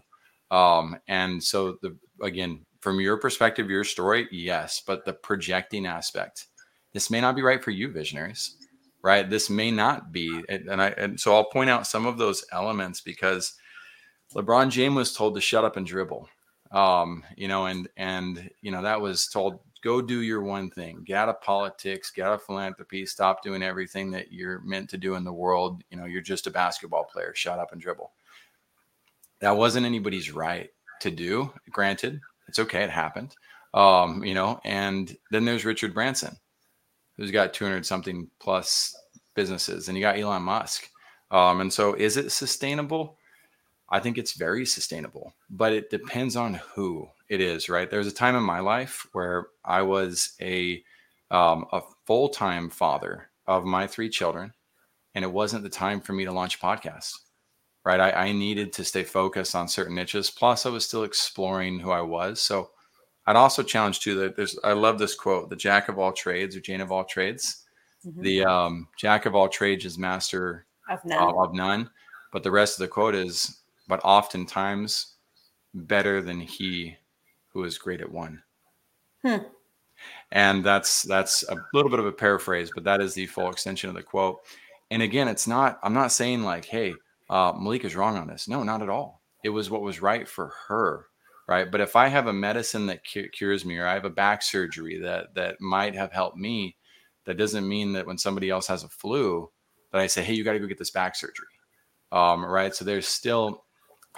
[0.50, 6.46] Um, and so the again, from your perspective, your story, yes, but the projecting aspect,
[6.94, 8.56] this may not be right for you, visionaries,
[9.02, 9.28] right?
[9.28, 13.02] This may not be, and I and so I'll point out some of those elements
[13.02, 13.54] because
[14.34, 16.28] LeBron James was told to shut up and dribble,
[16.72, 21.02] um, you know, and and you know that was told go do your one thing.
[21.04, 22.10] Get out of politics.
[22.10, 23.06] Get out of philanthropy.
[23.06, 25.82] Stop doing everything that you're meant to do in the world.
[25.90, 27.32] You know you're just a basketball player.
[27.34, 28.10] Shut up and dribble.
[29.40, 31.52] That wasn't anybody's right to do.
[31.70, 32.82] Granted it's okay.
[32.82, 33.36] It happened.
[33.74, 36.34] Um, you know and then there's richard branson
[37.18, 38.96] who's got 200 something plus
[39.34, 40.88] businesses and you got elon musk.
[41.30, 43.17] Um, and so is it sustainable
[43.90, 48.08] i think it's very sustainable but it depends on who it is right There was
[48.08, 50.82] a time in my life where i was a
[51.30, 54.52] um, a full-time father of my three children
[55.14, 57.12] and it wasn't the time for me to launch a podcast
[57.84, 61.80] right I, I needed to stay focused on certain niches plus i was still exploring
[61.80, 62.70] who i was so
[63.26, 66.56] i'd also challenge too that there's i love this quote the jack of all trades
[66.56, 67.64] or jane of all trades
[68.06, 68.22] mm-hmm.
[68.22, 71.34] the um, jack of all trades is master of none.
[71.36, 71.90] of none
[72.32, 75.16] but the rest of the quote is but oftentimes
[75.74, 76.96] better than he
[77.52, 78.42] who is great at one.
[79.24, 79.38] Hmm.
[80.30, 83.88] And that's that's a little bit of a paraphrase, but that is the full extension
[83.88, 84.38] of the quote.
[84.90, 85.78] And again, it's not.
[85.82, 86.94] I'm not saying like, "Hey,
[87.28, 89.22] uh, Mallika is wrong on this." No, not at all.
[89.42, 91.06] It was what was right for her,
[91.48, 91.70] right?
[91.70, 94.42] But if I have a medicine that cu- cures me, or I have a back
[94.42, 96.76] surgery that that might have helped me,
[97.24, 99.50] that doesn't mean that when somebody else has a flu,
[99.92, 101.46] that I say, "Hey, you got to go get this back surgery,"
[102.12, 102.74] um, right?
[102.74, 103.64] So there's still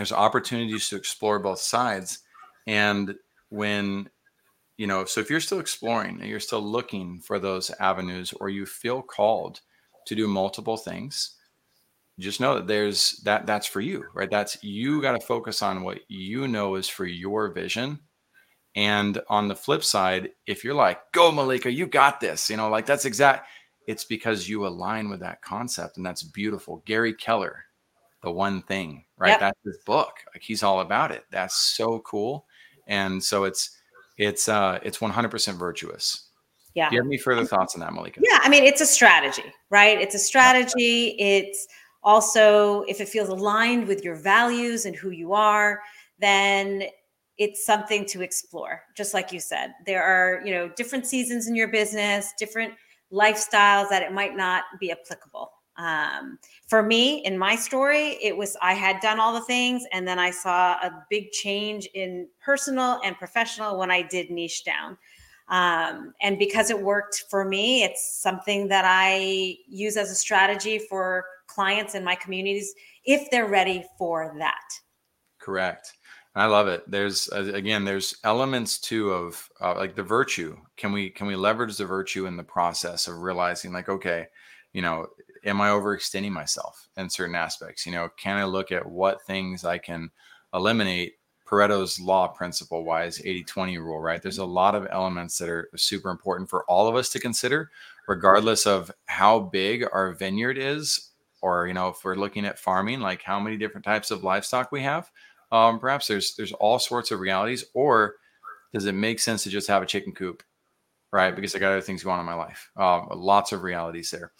[0.00, 2.20] there's opportunities to explore both sides,
[2.66, 3.14] and
[3.50, 4.08] when
[4.78, 8.48] you know so if you're still exploring and you're still looking for those avenues or
[8.48, 9.60] you feel called
[10.06, 11.36] to do multiple things
[12.18, 14.30] just know that there's that that's for you right?
[14.30, 17.98] That's you got to focus on what you know is for your vision.
[18.74, 22.70] And on the flip side if you're like go Mallika you got this you know
[22.70, 23.48] like that's exact
[23.86, 26.82] it's because you align with that concept and that's beautiful.
[26.86, 27.64] Gary keller
[28.22, 29.30] the one thing right?
[29.30, 29.40] Yep.
[29.40, 31.24] that's his book like he's all about it.
[31.30, 32.46] That's so cool.
[32.86, 33.76] And so it's
[34.18, 36.28] it's uh it's 100% virtuous.
[36.74, 36.88] Yeah.
[36.88, 38.18] Do you have any further thoughts on that Mallika?
[38.20, 40.00] Yeah i mean it's a strategy right?
[40.00, 41.16] It's a strategy.
[41.18, 41.66] It's
[42.02, 45.80] also if it feels aligned with your values and who you are
[46.18, 46.84] then
[47.38, 49.72] it's something to explore just like you said.
[49.86, 52.74] There are you know different seasons in your business different
[53.12, 55.50] lifestyles that it might not be applicable
[55.80, 60.06] um, for me, in my story, it was I had done all the things, and
[60.06, 64.98] then I saw a big change in personal and professional when I did niche down.
[65.48, 70.78] Um, and because it worked for me, it's something that I use as a strategy
[70.78, 72.72] for clients in my communities
[73.04, 74.68] if they're ready for that.
[75.40, 75.94] Correct.
[76.36, 76.88] I love it.
[76.88, 80.56] There's again, there's elements too of uh, like the virtue.
[80.76, 84.28] Can we can we leverage the virtue in the process of realizing like okay,
[84.72, 85.06] you know,
[85.44, 87.86] am I overextending myself in certain aspects?
[87.86, 90.10] You know, can I look at what things I can
[90.52, 91.14] eliminate
[91.50, 94.22] Pareto's law principle wise 80 20 rule, right?
[94.22, 97.70] There's a lot of elements that are super important for all of us to consider,
[98.06, 101.10] regardless of how big our vineyard is,
[101.42, 104.70] or, you know, if we're looking at farming, like how many different types of livestock
[104.70, 105.10] we have.
[105.50, 108.14] Um, perhaps there's there's all sorts of realities, or
[108.72, 110.44] does it make sense to just have a chicken coop,
[111.12, 111.34] right?
[111.34, 112.70] Because I got other things going on in my life.
[112.76, 114.30] Um, lots of realities there.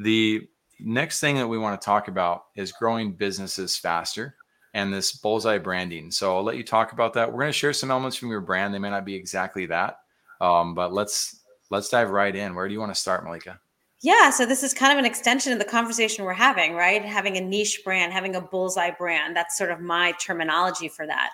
[0.00, 4.34] The next thing that we want to talk about is growing businesses faster
[4.72, 6.10] and this bullseye branding.
[6.10, 7.30] So I'll let you talk about that.
[7.30, 8.72] We're going to share some elements from your brand.
[8.72, 9.98] They may not be exactly that,
[10.40, 12.54] um, but let's let's dive right in.
[12.54, 13.58] Where do you want to start, Mallika?
[14.02, 17.04] Yeah, so this is kind of an extension of the conversation we're having, right?
[17.04, 19.36] Having a niche brand, having a bullseye brand.
[19.36, 21.30] That's sort of my terminology for that.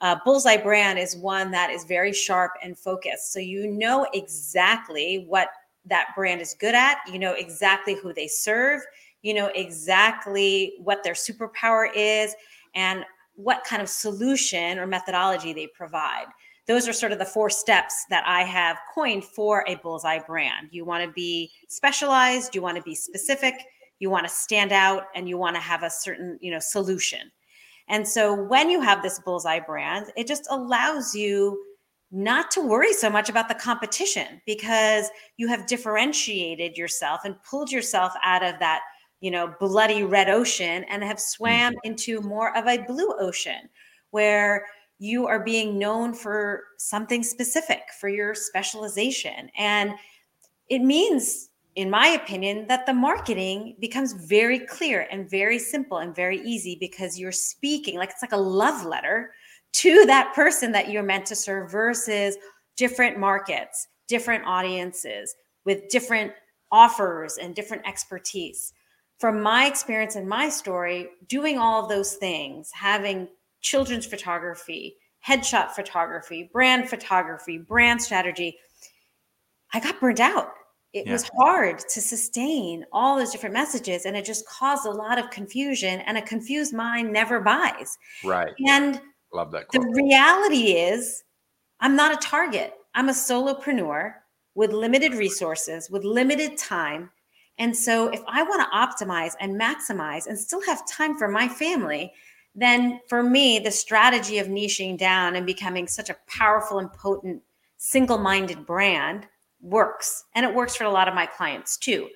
[0.00, 3.32] Uh, bullseye brand is one that is very sharp and focused.
[3.32, 5.48] So you know exactly what
[5.86, 6.98] that brand is good at.
[7.10, 8.82] You know exactly who they serve.
[9.22, 12.34] You know exactly what their superpower is
[12.74, 16.26] and what kind of solution or methodology they provide.
[16.66, 20.68] Those are sort of the four steps that I have coined for a bullseye brand.
[20.72, 23.54] You want to be specialized, you want to be specific,
[24.00, 27.30] you want to stand out, and you want to have a certain, you know, solution.
[27.88, 31.62] And so when you have this bullseye brand, it just allows you
[32.16, 37.70] not to worry so much about the competition because you have differentiated yourself and pulled
[37.70, 38.80] yourself out of that
[39.20, 41.90] you know bloody red ocean and have swam mm-hmm.
[41.90, 43.68] into more of a blue ocean
[44.12, 44.66] where
[44.98, 49.92] you are being known for something specific for your specialization and
[50.70, 56.16] it means in my opinion, that the marketing becomes very clear and very simple and
[56.16, 59.32] very easy because you're speaking like it's like a love letter
[59.76, 62.36] to that person that you're meant to serve versus
[62.76, 65.34] different markets, different audiences
[65.66, 66.32] with different
[66.72, 68.72] offers and different expertise.
[69.18, 73.28] From my experience and my story, doing all of those things, having
[73.60, 74.96] children's photography,
[75.26, 78.56] headshot photography, brand photography, brand strategy,
[79.74, 80.52] I got burnt out.
[80.92, 81.12] It yeah.
[81.12, 85.30] was hard to sustain all those different messages, and it just caused a lot of
[85.30, 86.00] confusion.
[86.00, 87.98] And a confused mind never buys.
[88.24, 88.54] Right.
[88.66, 89.00] And
[89.32, 89.68] love that.
[89.68, 89.82] Quote.
[89.82, 91.24] The reality is,
[91.80, 92.74] I'm not a target.
[92.94, 94.14] I'm a solopreneur
[94.54, 97.10] with limited resources, with limited time.
[97.58, 101.48] And so, if I want to optimize and maximize and still have time for my
[101.48, 102.12] family,
[102.54, 107.42] then for me, the strategy of niching down and becoming such a powerful and potent
[107.76, 109.26] single minded brand
[109.60, 110.24] works.
[110.34, 112.08] And it works for a lot of my clients too,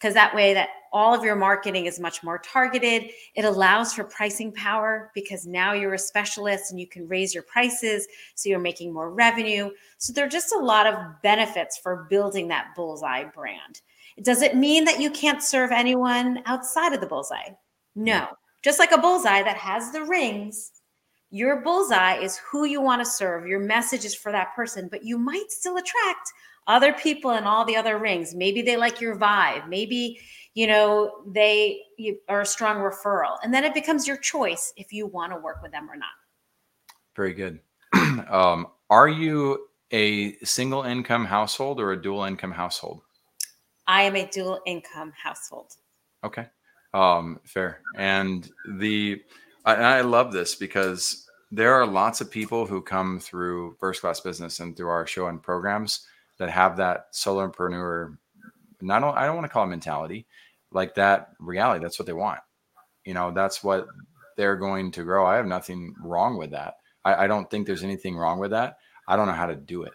[0.00, 3.10] because that way that all of your marketing is much more targeted.
[3.34, 7.44] It allows for pricing power because now you're a specialist and you can raise your
[7.44, 8.08] prices.
[8.34, 9.70] So you're making more revenue.
[9.98, 13.82] So there are just a lot of benefits for building that bullseye brand.
[14.22, 17.50] Does it mean that you can't serve anyone outside of the bullseye?
[17.94, 18.20] No.
[18.20, 18.28] Mm.
[18.62, 20.72] Just like a bullseye that has the rings,
[21.30, 23.46] your bullseye is who you want to serve.
[23.46, 26.32] Your message is for that person, but you might still attract
[26.70, 28.34] other people in all the other rings.
[28.34, 29.68] Maybe they like your vibe.
[29.68, 30.20] Maybe,
[30.54, 33.36] you know, they you, are a strong referral.
[33.42, 36.08] And then it becomes your choice if you want to work with them or not.
[37.16, 37.58] Very good.
[38.30, 43.02] um, are you a single income household or a dual income household?
[43.88, 45.74] I am a dual income household.
[46.22, 46.46] Okay.
[46.94, 47.80] Um, fair.
[47.96, 48.48] And
[48.78, 49.20] the
[49.64, 54.20] I, I love this because there are lots of people who come through first class
[54.20, 56.06] business and through our show and programs
[56.40, 58.16] that have that solopreneur.
[58.80, 60.26] Not I don't want to call it mentality,
[60.72, 61.80] like that reality.
[61.82, 62.40] That's what they want.
[63.04, 63.86] You know, that's what
[64.36, 65.24] they're going to grow.
[65.24, 66.74] I have nothing wrong with that.
[67.04, 68.78] I, I don't think there's anything wrong with that.
[69.06, 69.92] I don't know how to do it.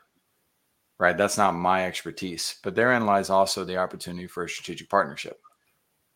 [0.97, 1.17] Right.
[1.17, 2.55] That's not my expertise.
[2.63, 5.39] But therein lies also the opportunity for a strategic partnership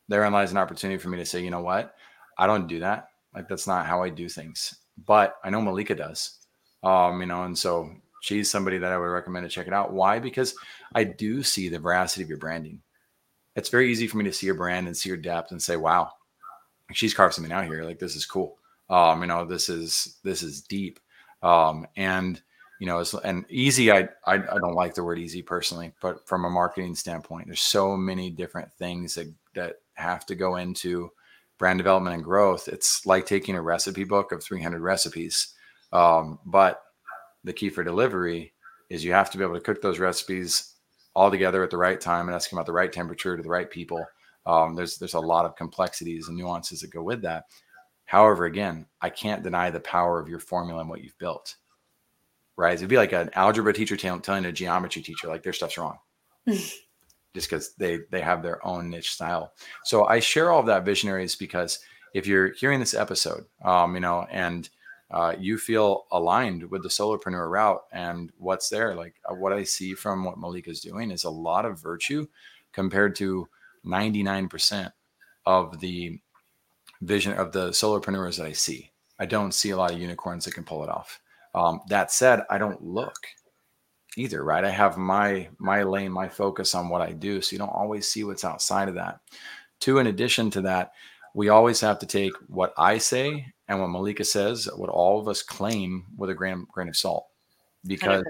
[0.10, 1.96] therein lies an opportunity for me to say, you know what,
[2.38, 3.10] I don't do that.
[3.34, 4.76] Like that's not how I do things.
[5.06, 6.40] But I know Mallika does.
[6.84, 7.90] Um, you know, and so
[8.22, 9.94] she's somebody that I would recommend to check it out.
[9.94, 10.20] Why?
[10.20, 10.56] Because
[10.94, 12.82] I do see the veracity of your branding.
[13.56, 15.76] It's very easy for me to see your brand and see your depth and say,
[15.78, 16.12] wow,
[16.94, 17.84] she's carved something out here.
[17.84, 18.58] Like this is cool.
[18.90, 21.00] Um, you know, this is this is deep.
[21.44, 22.42] Um, and
[22.80, 26.26] you know, it's, and easy, I, I, I don't like the word easy personally, but
[26.26, 31.12] from a marketing standpoint, there's so many different things that that have to go into
[31.58, 32.68] brand development and growth.
[32.70, 35.54] It's like taking a recipe book of 300 recipes.
[35.92, 36.82] Um, but
[37.44, 38.54] the key for delivery
[38.90, 40.76] is you have to be able to cook those recipes
[41.16, 43.50] all together at the right time and ask them about the right temperature to the
[43.50, 44.04] right people.
[44.46, 47.46] Um, there's there's a lot of complexities and nuances that go with that.
[48.06, 51.56] However, again, I can't deny the power of your formula and what you've built.
[52.58, 52.74] Right?
[52.74, 55.98] It'd be like an algebra teacher telling a geometry teacher like their stuff's wrong.
[57.34, 59.54] just because they they have their own niche style.
[59.86, 61.80] So I share all of that visionaries because
[62.14, 64.68] if you're hearing this episode, um, you know, and
[65.12, 69.64] uh, you feel aligned with the solopreneur route and what's there, like uh, what I
[69.64, 72.28] see from what Mallika is doing is a lot of virtue
[72.74, 73.48] compared to
[73.86, 74.92] 99%
[75.46, 76.20] of the
[77.02, 78.92] vision of the solopreneurs that I see.
[79.20, 81.20] I don't see a lot of unicorns that can pull it off.
[81.56, 83.28] Um, that said, I don't look
[84.16, 84.64] either, right?
[84.64, 88.08] I have my my lane, my focus on what I do, so you don't always
[88.08, 89.20] see what's outside of that.
[89.80, 90.92] Two, in addition to that,
[91.34, 95.28] we always have to take what I say and what Mallika says, what all of
[95.28, 97.28] us claim, with a grain grain of salt,
[97.86, 98.26] because 100%.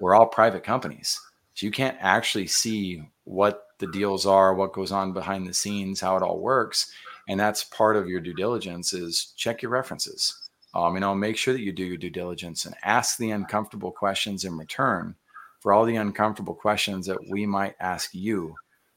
[0.00, 1.18] we're all private companies,
[1.54, 6.00] so you can't actually see what the deals are, what goes on behind the scenes,
[6.00, 6.92] how it all works,
[7.28, 10.50] and that's part of your due diligence is check your references.
[10.74, 13.92] Um, you know, make sure that you do your due diligence and ask the uncomfortable
[13.92, 15.16] questions in return
[15.60, 18.54] for all the uncomfortable questions that we might ask you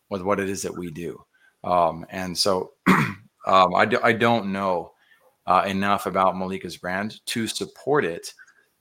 [0.10, 1.24] with what it is that we do.
[1.64, 4.94] Um, and so um, I, do, I don't know
[5.48, 8.34] uh, enough about Mallika's brand to support it.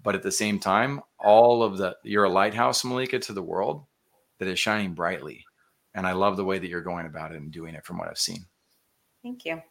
[0.02, 3.84] But at the same time, all of the, you're a lighthouse, Mallika, to the world
[4.38, 5.44] that is shining brightly.
[5.94, 8.08] And I love the way that you're going about it and doing it from what
[8.08, 8.44] I've seen.
[9.22, 9.62] Thank you.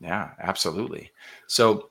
[0.00, 1.10] Yeah, absolutely.
[1.46, 1.90] So,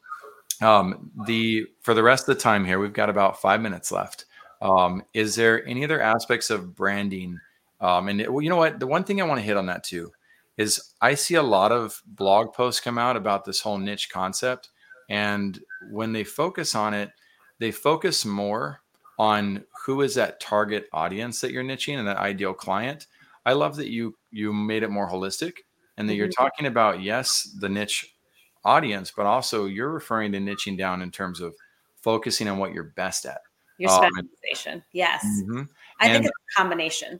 [0.61, 4.25] um, the for the rest of the time here, we've got about five minutes left.
[4.61, 7.39] Um, is there any other aspects of branding?
[7.81, 8.79] Um, and it, well, you know what?
[8.79, 10.11] The one thing I want to hit on that too
[10.57, 14.69] is I see a lot of blog posts come out about this whole niche concept.
[15.09, 15.59] And
[15.91, 17.11] when they focus on it,
[17.59, 18.81] they focus more
[19.19, 23.07] on who is that target audience that you're niching and that ideal client.
[23.45, 25.57] I love that you you made it more holistic
[25.97, 26.19] and that mm-hmm.
[26.19, 28.15] you're talking about yes the niche
[28.65, 31.53] audience, but also you're referring to niching down in terms of
[32.01, 33.41] focusing on what you're best at.
[33.77, 35.25] Your um, specialization, um, yes.
[35.25, 35.63] Mm-hmm.
[35.99, 37.19] I and think it's a combination.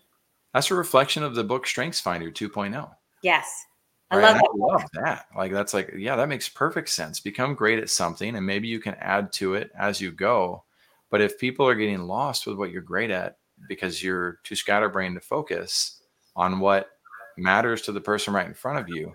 [0.54, 2.90] That's a reflection of the book Strengths Finder 2.0.
[3.24, 3.66] Yes.
[4.12, 4.24] I right?
[4.24, 4.50] love that.
[4.54, 5.26] I love that.
[5.36, 7.20] Like that's like, yeah, that makes perfect sense.
[7.20, 10.64] Become great at something and maybe you can add to it as you go.
[11.10, 15.16] But if people are getting lost with what you're great at because you're too scatterbrained
[15.16, 16.02] to focus
[16.36, 16.90] on what
[17.38, 19.14] matters to the person right in front of you,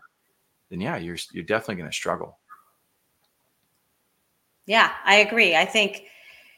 [0.70, 2.38] then yeah, you're you're definitely going to struggle.
[4.66, 5.56] Yeah, I agree.
[5.56, 6.04] I think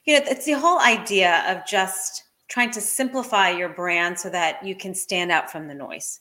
[0.05, 4.65] you know it's the whole idea of just trying to simplify your brand so that
[4.65, 6.21] you can stand out from the noise.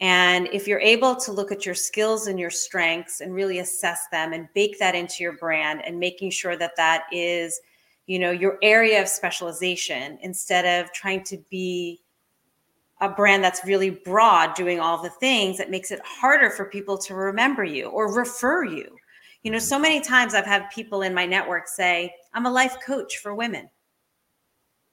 [0.00, 4.06] And if you're able to look at your skills and your strengths and really assess
[4.10, 7.60] them and bake that into your brand and making sure that that is,
[8.06, 12.00] you know, your area of specialization instead of trying to be
[13.00, 16.98] a brand that's really broad doing all the things that makes it harder for people
[16.98, 18.96] to remember you or refer you.
[19.42, 19.82] You know, so mm-hmm.
[19.82, 23.68] many times I've had people in my network say, I'm a life coach for women.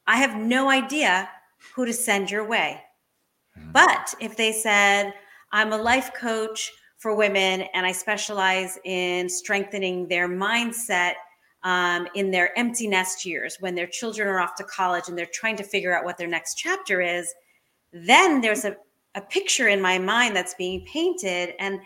[0.06, 1.30] I have no idea
[1.74, 2.82] who to send your way.
[3.58, 3.72] Mm-hmm.
[3.72, 5.14] But if they said,
[5.52, 11.14] I'm a life coach for women and I specialize in strengthening their mindset
[11.64, 15.28] um, in their empty nest years when their children are off to college and they're
[15.34, 17.32] trying to figure out what their next chapter is,
[17.92, 18.76] then there's a,
[19.16, 21.54] a picture in my mind that's being painted.
[21.60, 21.80] And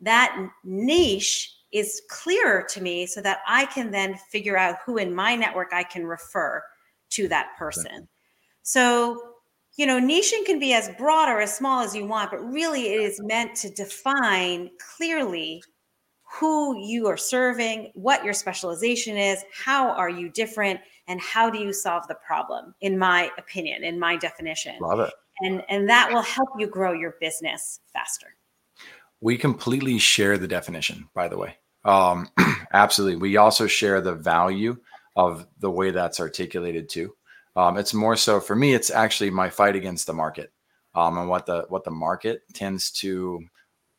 [0.00, 5.14] that niche is clearer to me so that I can then figure out who in
[5.14, 6.62] my network I can refer
[7.10, 8.08] to that person.
[8.62, 9.31] So
[9.76, 12.88] you know, niching can be as broad or as small as you want, but really
[12.88, 15.62] it is meant to define clearly
[16.40, 21.58] who you are serving, what your specialization is, how are you different, and how do
[21.58, 24.74] you solve the problem, in my opinion, in my definition.
[24.80, 25.12] Love it.
[25.40, 28.36] And, and that will help you grow your business faster.
[29.20, 31.56] We completely share the definition, by the way.
[31.84, 32.28] Um,
[32.72, 33.16] absolutely.
[33.16, 34.78] We also share the value
[35.16, 37.14] of the way that's articulated too.
[37.56, 38.74] Um, it's more so for me.
[38.74, 40.52] It's actually my fight against the market
[40.94, 43.40] um, and what the what the market tends to,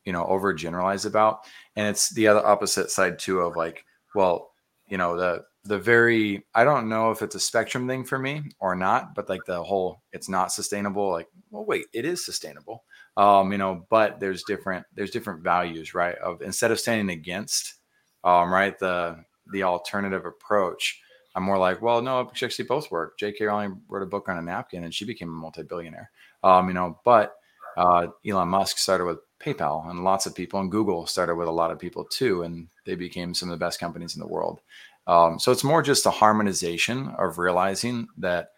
[0.06, 1.42] you know, overgeneralize about.
[1.76, 3.86] And it's the other opposite side too of like,
[4.16, 4.52] well,
[4.88, 8.44] you know, the the very I don't know if it's a spectrum thing for me
[8.60, 11.12] or not, but like the whole it's not sustainable.
[11.12, 12.84] Like, well, wait, it is sustainable.
[13.16, 16.18] Um, you know, but there's different there's different values, right?
[16.18, 17.76] Of instead of standing against,
[18.24, 21.00] um, right, the the alternative approach
[21.36, 23.18] I'm more like, well, no, actually both work.
[23.18, 23.46] J.K.
[23.46, 26.12] Rowling wrote a book on a napkin and she became a multi-billionaire.
[26.44, 27.36] Um, you know, but
[27.76, 31.52] uh, Elon Musk started with PayPal and lots of people, and Google started with a
[31.52, 34.62] lot of people too, and they became some of the best companies in the world.
[35.08, 38.52] Um, so it's more just a harmonization of realizing that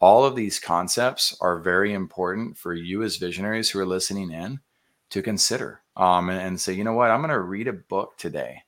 [0.00, 4.58] all of these concepts are very important for you as visionaries who are listening in
[5.10, 8.16] to consider um, and, and say, you know what, I'm going to read a book
[8.16, 8.62] today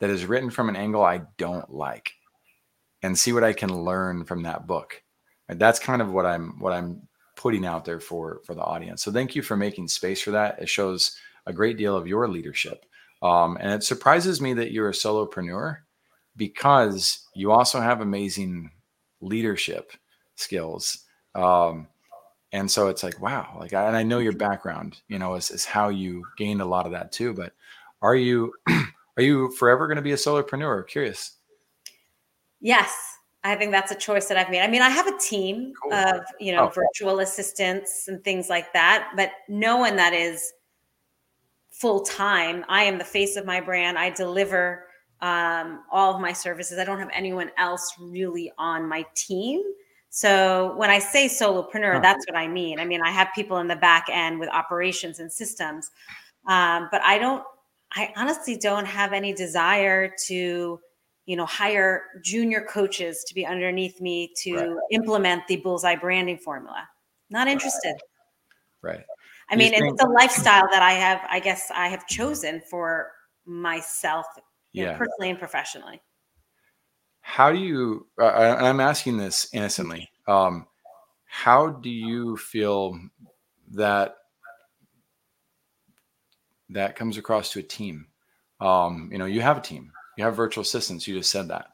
[0.00, 2.12] that is written from an angle I don't like
[3.02, 5.02] and see what I can learn from that book.
[5.48, 9.02] And that's kind of what I'm what I'm putting out there for for the audience.
[9.02, 10.60] So thank you for making space for that.
[10.60, 12.84] It shows a great deal of your leadership.
[13.22, 15.78] Um, and it surprises me that you're a solopreneur
[16.36, 18.70] because you also have amazing
[19.20, 19.92] leadership
[20.36, 21.04] skills.
[21.34, 21.88] Um,
[22.52, 25.64] and so it's like, wow, like, and I know your background, you know, is, is
[25.64, 27.32] how you gained a lot of that too.
[27.32, 27.52] But
[28.02, 28.52] are you,
[29.16, 30.86] are you forever going to be a solopreneur?
[30.88, 31.36] Curious.
[32.60, 32.94] Yes,
[33.42, 34.60] I think that's a choice that I've made.
[34.60, 35.94] I mean, I have a team cool.
[35.94, 36.68] of, you know, oh.
[36.68, 40.52] virtual assistants and things like that, but no one that is
[41.70, 42.64] full time.
[42.68, 43.98] I am the face of my brand.
[43.98, 44.86] I deliver
[45.22, 46.78] um, all of my services.
[46.78, 49.62] I don't have anyone else really on my team.
[50.10, 52.00] So when I say solopreneur, huh.
[52.00, 52.78] that's what I mean.
[52.80, 55.90] I mean, I have people in the back end with operations and systems,
[56.46, 57.44] um, but I don't,
[57.92, 60.80] I honestly don't have any desire to
[61.26, 64.76] you know hire junior coaches to be underneath me to right.
[64.92, 66.88] implement the bullseye branding formula.
[67.30, 67.94] Not interested.
[68.82, 69.04] Right,
[69.50, 73.12] i mean think- it's a lifestyle that i have i guess i have chosen for
[73.44, 74.24] myself
[74.72, 74.92] yeah.
[74.92, 76.00] Know, personally and professionally.
[77.22, 80.66] How do you uh, i'm asking this innocently um,
[81.26, 82.98] how do you feel
[83.72, 84.16] that
[86.70, 88.06] that comes across to a team?
[88.60, 91.08] Um, you know you have a team you have virtual assistants.
[91.08, 91.68] You just said that.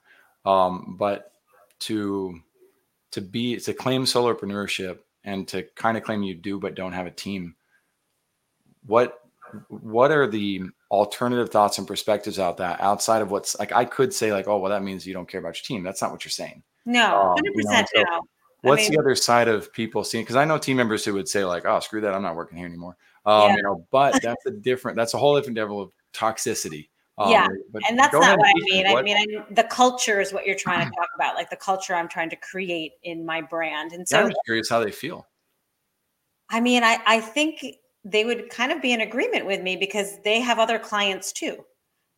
[0.48, 1.32] Um, but
[1.80, 2.40] to
[3.10, 7.06] to be to claim solopreneurship and to kind of claim you do but don't have
[7.06, 7.56] a team,
[8.86, 9.20] what
[9.68, 14.14] what are the alternative thoughts and perspectives out that outside of what's like I could
[14.14, 15.82] say like, oh well, that means you don't care about your team.
[15.82, 16.62] That's not what you're saying.
[16.84, 18.20] No, hundred um, you know, no.
[18.62, 20.22] What's mean- the other side of people seeing?
[20.22, 22.58] Because I know team members who would say like, "Oh, screw that, I'm not working
[22.58, 23.56] here anymore." Um, Yeah.
[23.56, 24.96] You know, but that's a different.
[24.96, 26.88] That's a whole different level of toxicity.
[27.18, 27.48] Um, Yeah,
[27.88, 28.86] and that's not what I mean.
[28.86, 31.94] I mean, I, the culture is what you're trying to talk about, like the culture
[31.94, 33.92] I'm trying to create in my brand.
[33.92, 35.26] And yeah, so, I'm curious how they feel.
[36.50, 37.64] I mean, I, I think
[38.04, 41.64] they would kind of be in agreement with me because they have other clients too.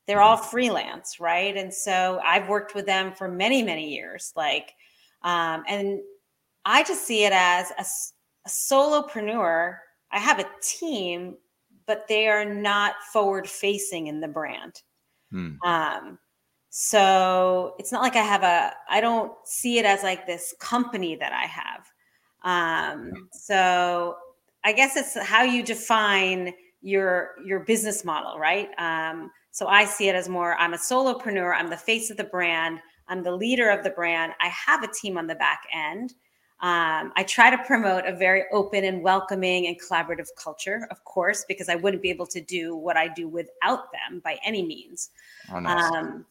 [0.07, 1.57] They're all freelance, right?
[1.57, 4.32] And so I've worked with them for many, many years.
[4.36, 4.72] Like,
[5.22, 6.01] um, and
[6.64, 7.84] I just see it as a,
[8.46, 9.76] a solopreneur.
[10.11, 11.36] I have a team,
[11.86, 14.82] but they are not forward facing in the brand.
[15.31, 15.55] Hmm.
[15.64, 16.18] Um,
[16.70, 21.16] so it's not like I have a, I don't see it as like this company
[21.16, 21.87] that I have.
[22.45, 24.16] Um, so
[24.64, 28.68] I guess it's how you define your your business model, right?
[28.79, 32.24] Um, so I see it as more I'm a solopreneur, I'm the face of the
[32.24, 34.33] brand, I'm the leader of the brand.
[34.41, 36.14] I have a team on the back end.
[36.61, 41.44] Um, I try to promote a very open and welcoming and collaborative culture, of course,
[41.46, 45.11] because I wouldn't be able to do what I do without them by any means.
[45.52, 45.92] Oh, nice.
[45.92, 46.26] Um,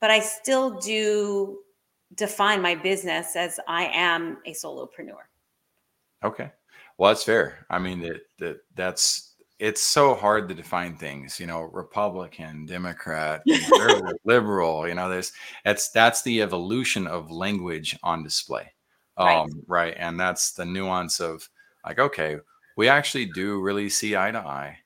[0.00, 1.60] but I still do
[2.16, 5.22] define my business as I am a solopreneur.
[6.24, 6.50] Okay.
[6.98, 7.64] Well, that's fair.
[7.70, 13.42] I mean, that that that's it's so hard to define things, you know, Republican, Democrat,
[14.24, 15.32] liberal, you know, there's
[15.64, 18.72] that's that's the evolution of language on display.
[19.20, 19.36] Right.
[19.36, 19.94] Um, right.
[19.98, 21.48] And that's the nuance of
[21.84, 22.38] like, okay,
[22.76, 24.78] we actually do really see eye to eye.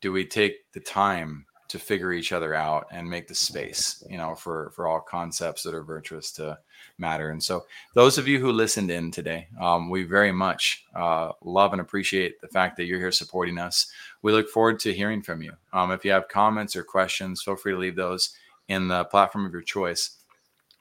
[0.00, 4.16] Do we take the time to figure each other out and make the space, you
[4.16, 6.58] know, for for all concepts that are virtuous to
[6.98, 7.30] matter?
[7.30, 11.72] And so those of you who listened in today, um, we very much uh, love
[11.72, 13.90] and appreciate the fact that you're here supporting us.
[14.22, 15.52] We look forward to hearing from you.
[15.72, 18.34] Um, if you have comments or questions, feel free to leave those
[18.68, 20.17] in the platform of your choice.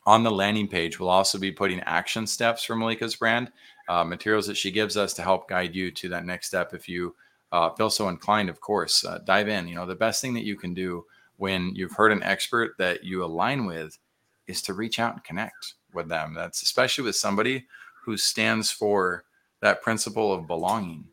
[0.08, 3.52] On the landing page, we'll also be putting action steps for Mallika's brand,
[3.90, 6.74] uh, materials that she gives us to help guide you to that next step.
[6.74, 7.14] If you
[7.52, 9.68] uh, feel so inclined, of course, uh, dive in.
[9.68, 11.04] You know, the best thing that you can do
[11.36, 13.98] when you've heard an expert that you align with
[14.48, 16.34] is to reach out and connect with them.
[16.34, 17.66] That's especially with somebody
[18.06, 19.26] who stands for
[19.60, 21.04] that principle of belonging.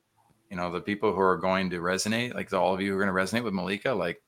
[0.51, 2.99] You know, the people who are going to resonate, like the, all of you who
[2.99, 4.23] are going to resonate with Mallika, like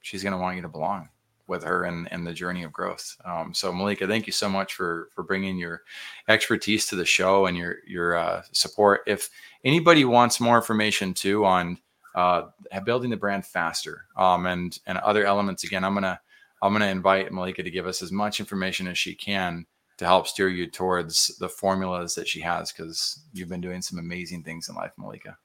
[0.00, 1.10] she's going to want you to belong
[1.50, 3.16] with her and, and the journey of growth.
[3.26, 5.82] Um, so Mallika, thank you so much for for bringing your
[6.28, 9.02] expertise to the show and your your uh, support.
[9.06, 9.28] If
[9.64, 11.78] anybody wants more information too on
[12.14, 12.44] uh,
[12.84, 16.18] building the brand faster um, and and other elements, again, I'm gonna
[16.62, 19.66] I'm gonna invite Mallika to give us as much information as she can
[19.98, 23.98] to help steer you towards the formulas that she has because you've been doing some
[23.98, 25.36] amazing things in life, Mallika.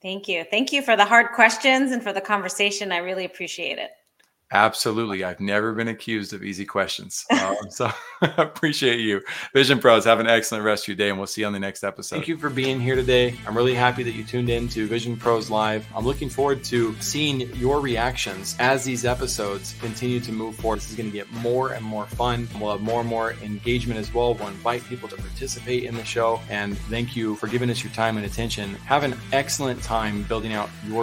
[0.00, 0.44] Thank you.
[0.44, 2.92] Thank you for the hard questions and for the conversation.
[2.92, 3.90] I really appreciate it.
[4.52, 5.22] Absolutely.
[5.22, 7.24] I've never been accused of easy questions.
[7.30, 7.90] Um, so
[8.36, 9.20] appreciate you.
[9.54, 11.60] Vision Pros, have an excellent rest of your day, and we'll see you on the
[11.60, 12.16] next episode.
[12.16, 13.36] Thank you for being here today.
[13.46, 15.86] I'm really happy that you tuned in to Vision Pros Live.
[15.94, 20.78] I'm looking forward to seeing your reactions as these episodes continue to move forward.
[20.78, 22.48] This is going to get more and more fun.
[22.60, 24.34] We'll have more and more engagement as well.
[24.34, 26.40] We'll invite people to participate in the show.
[26.48, 28.74] And thank you for giving us your time and attention.
[28.86, 30.96] Have an excellent time building out your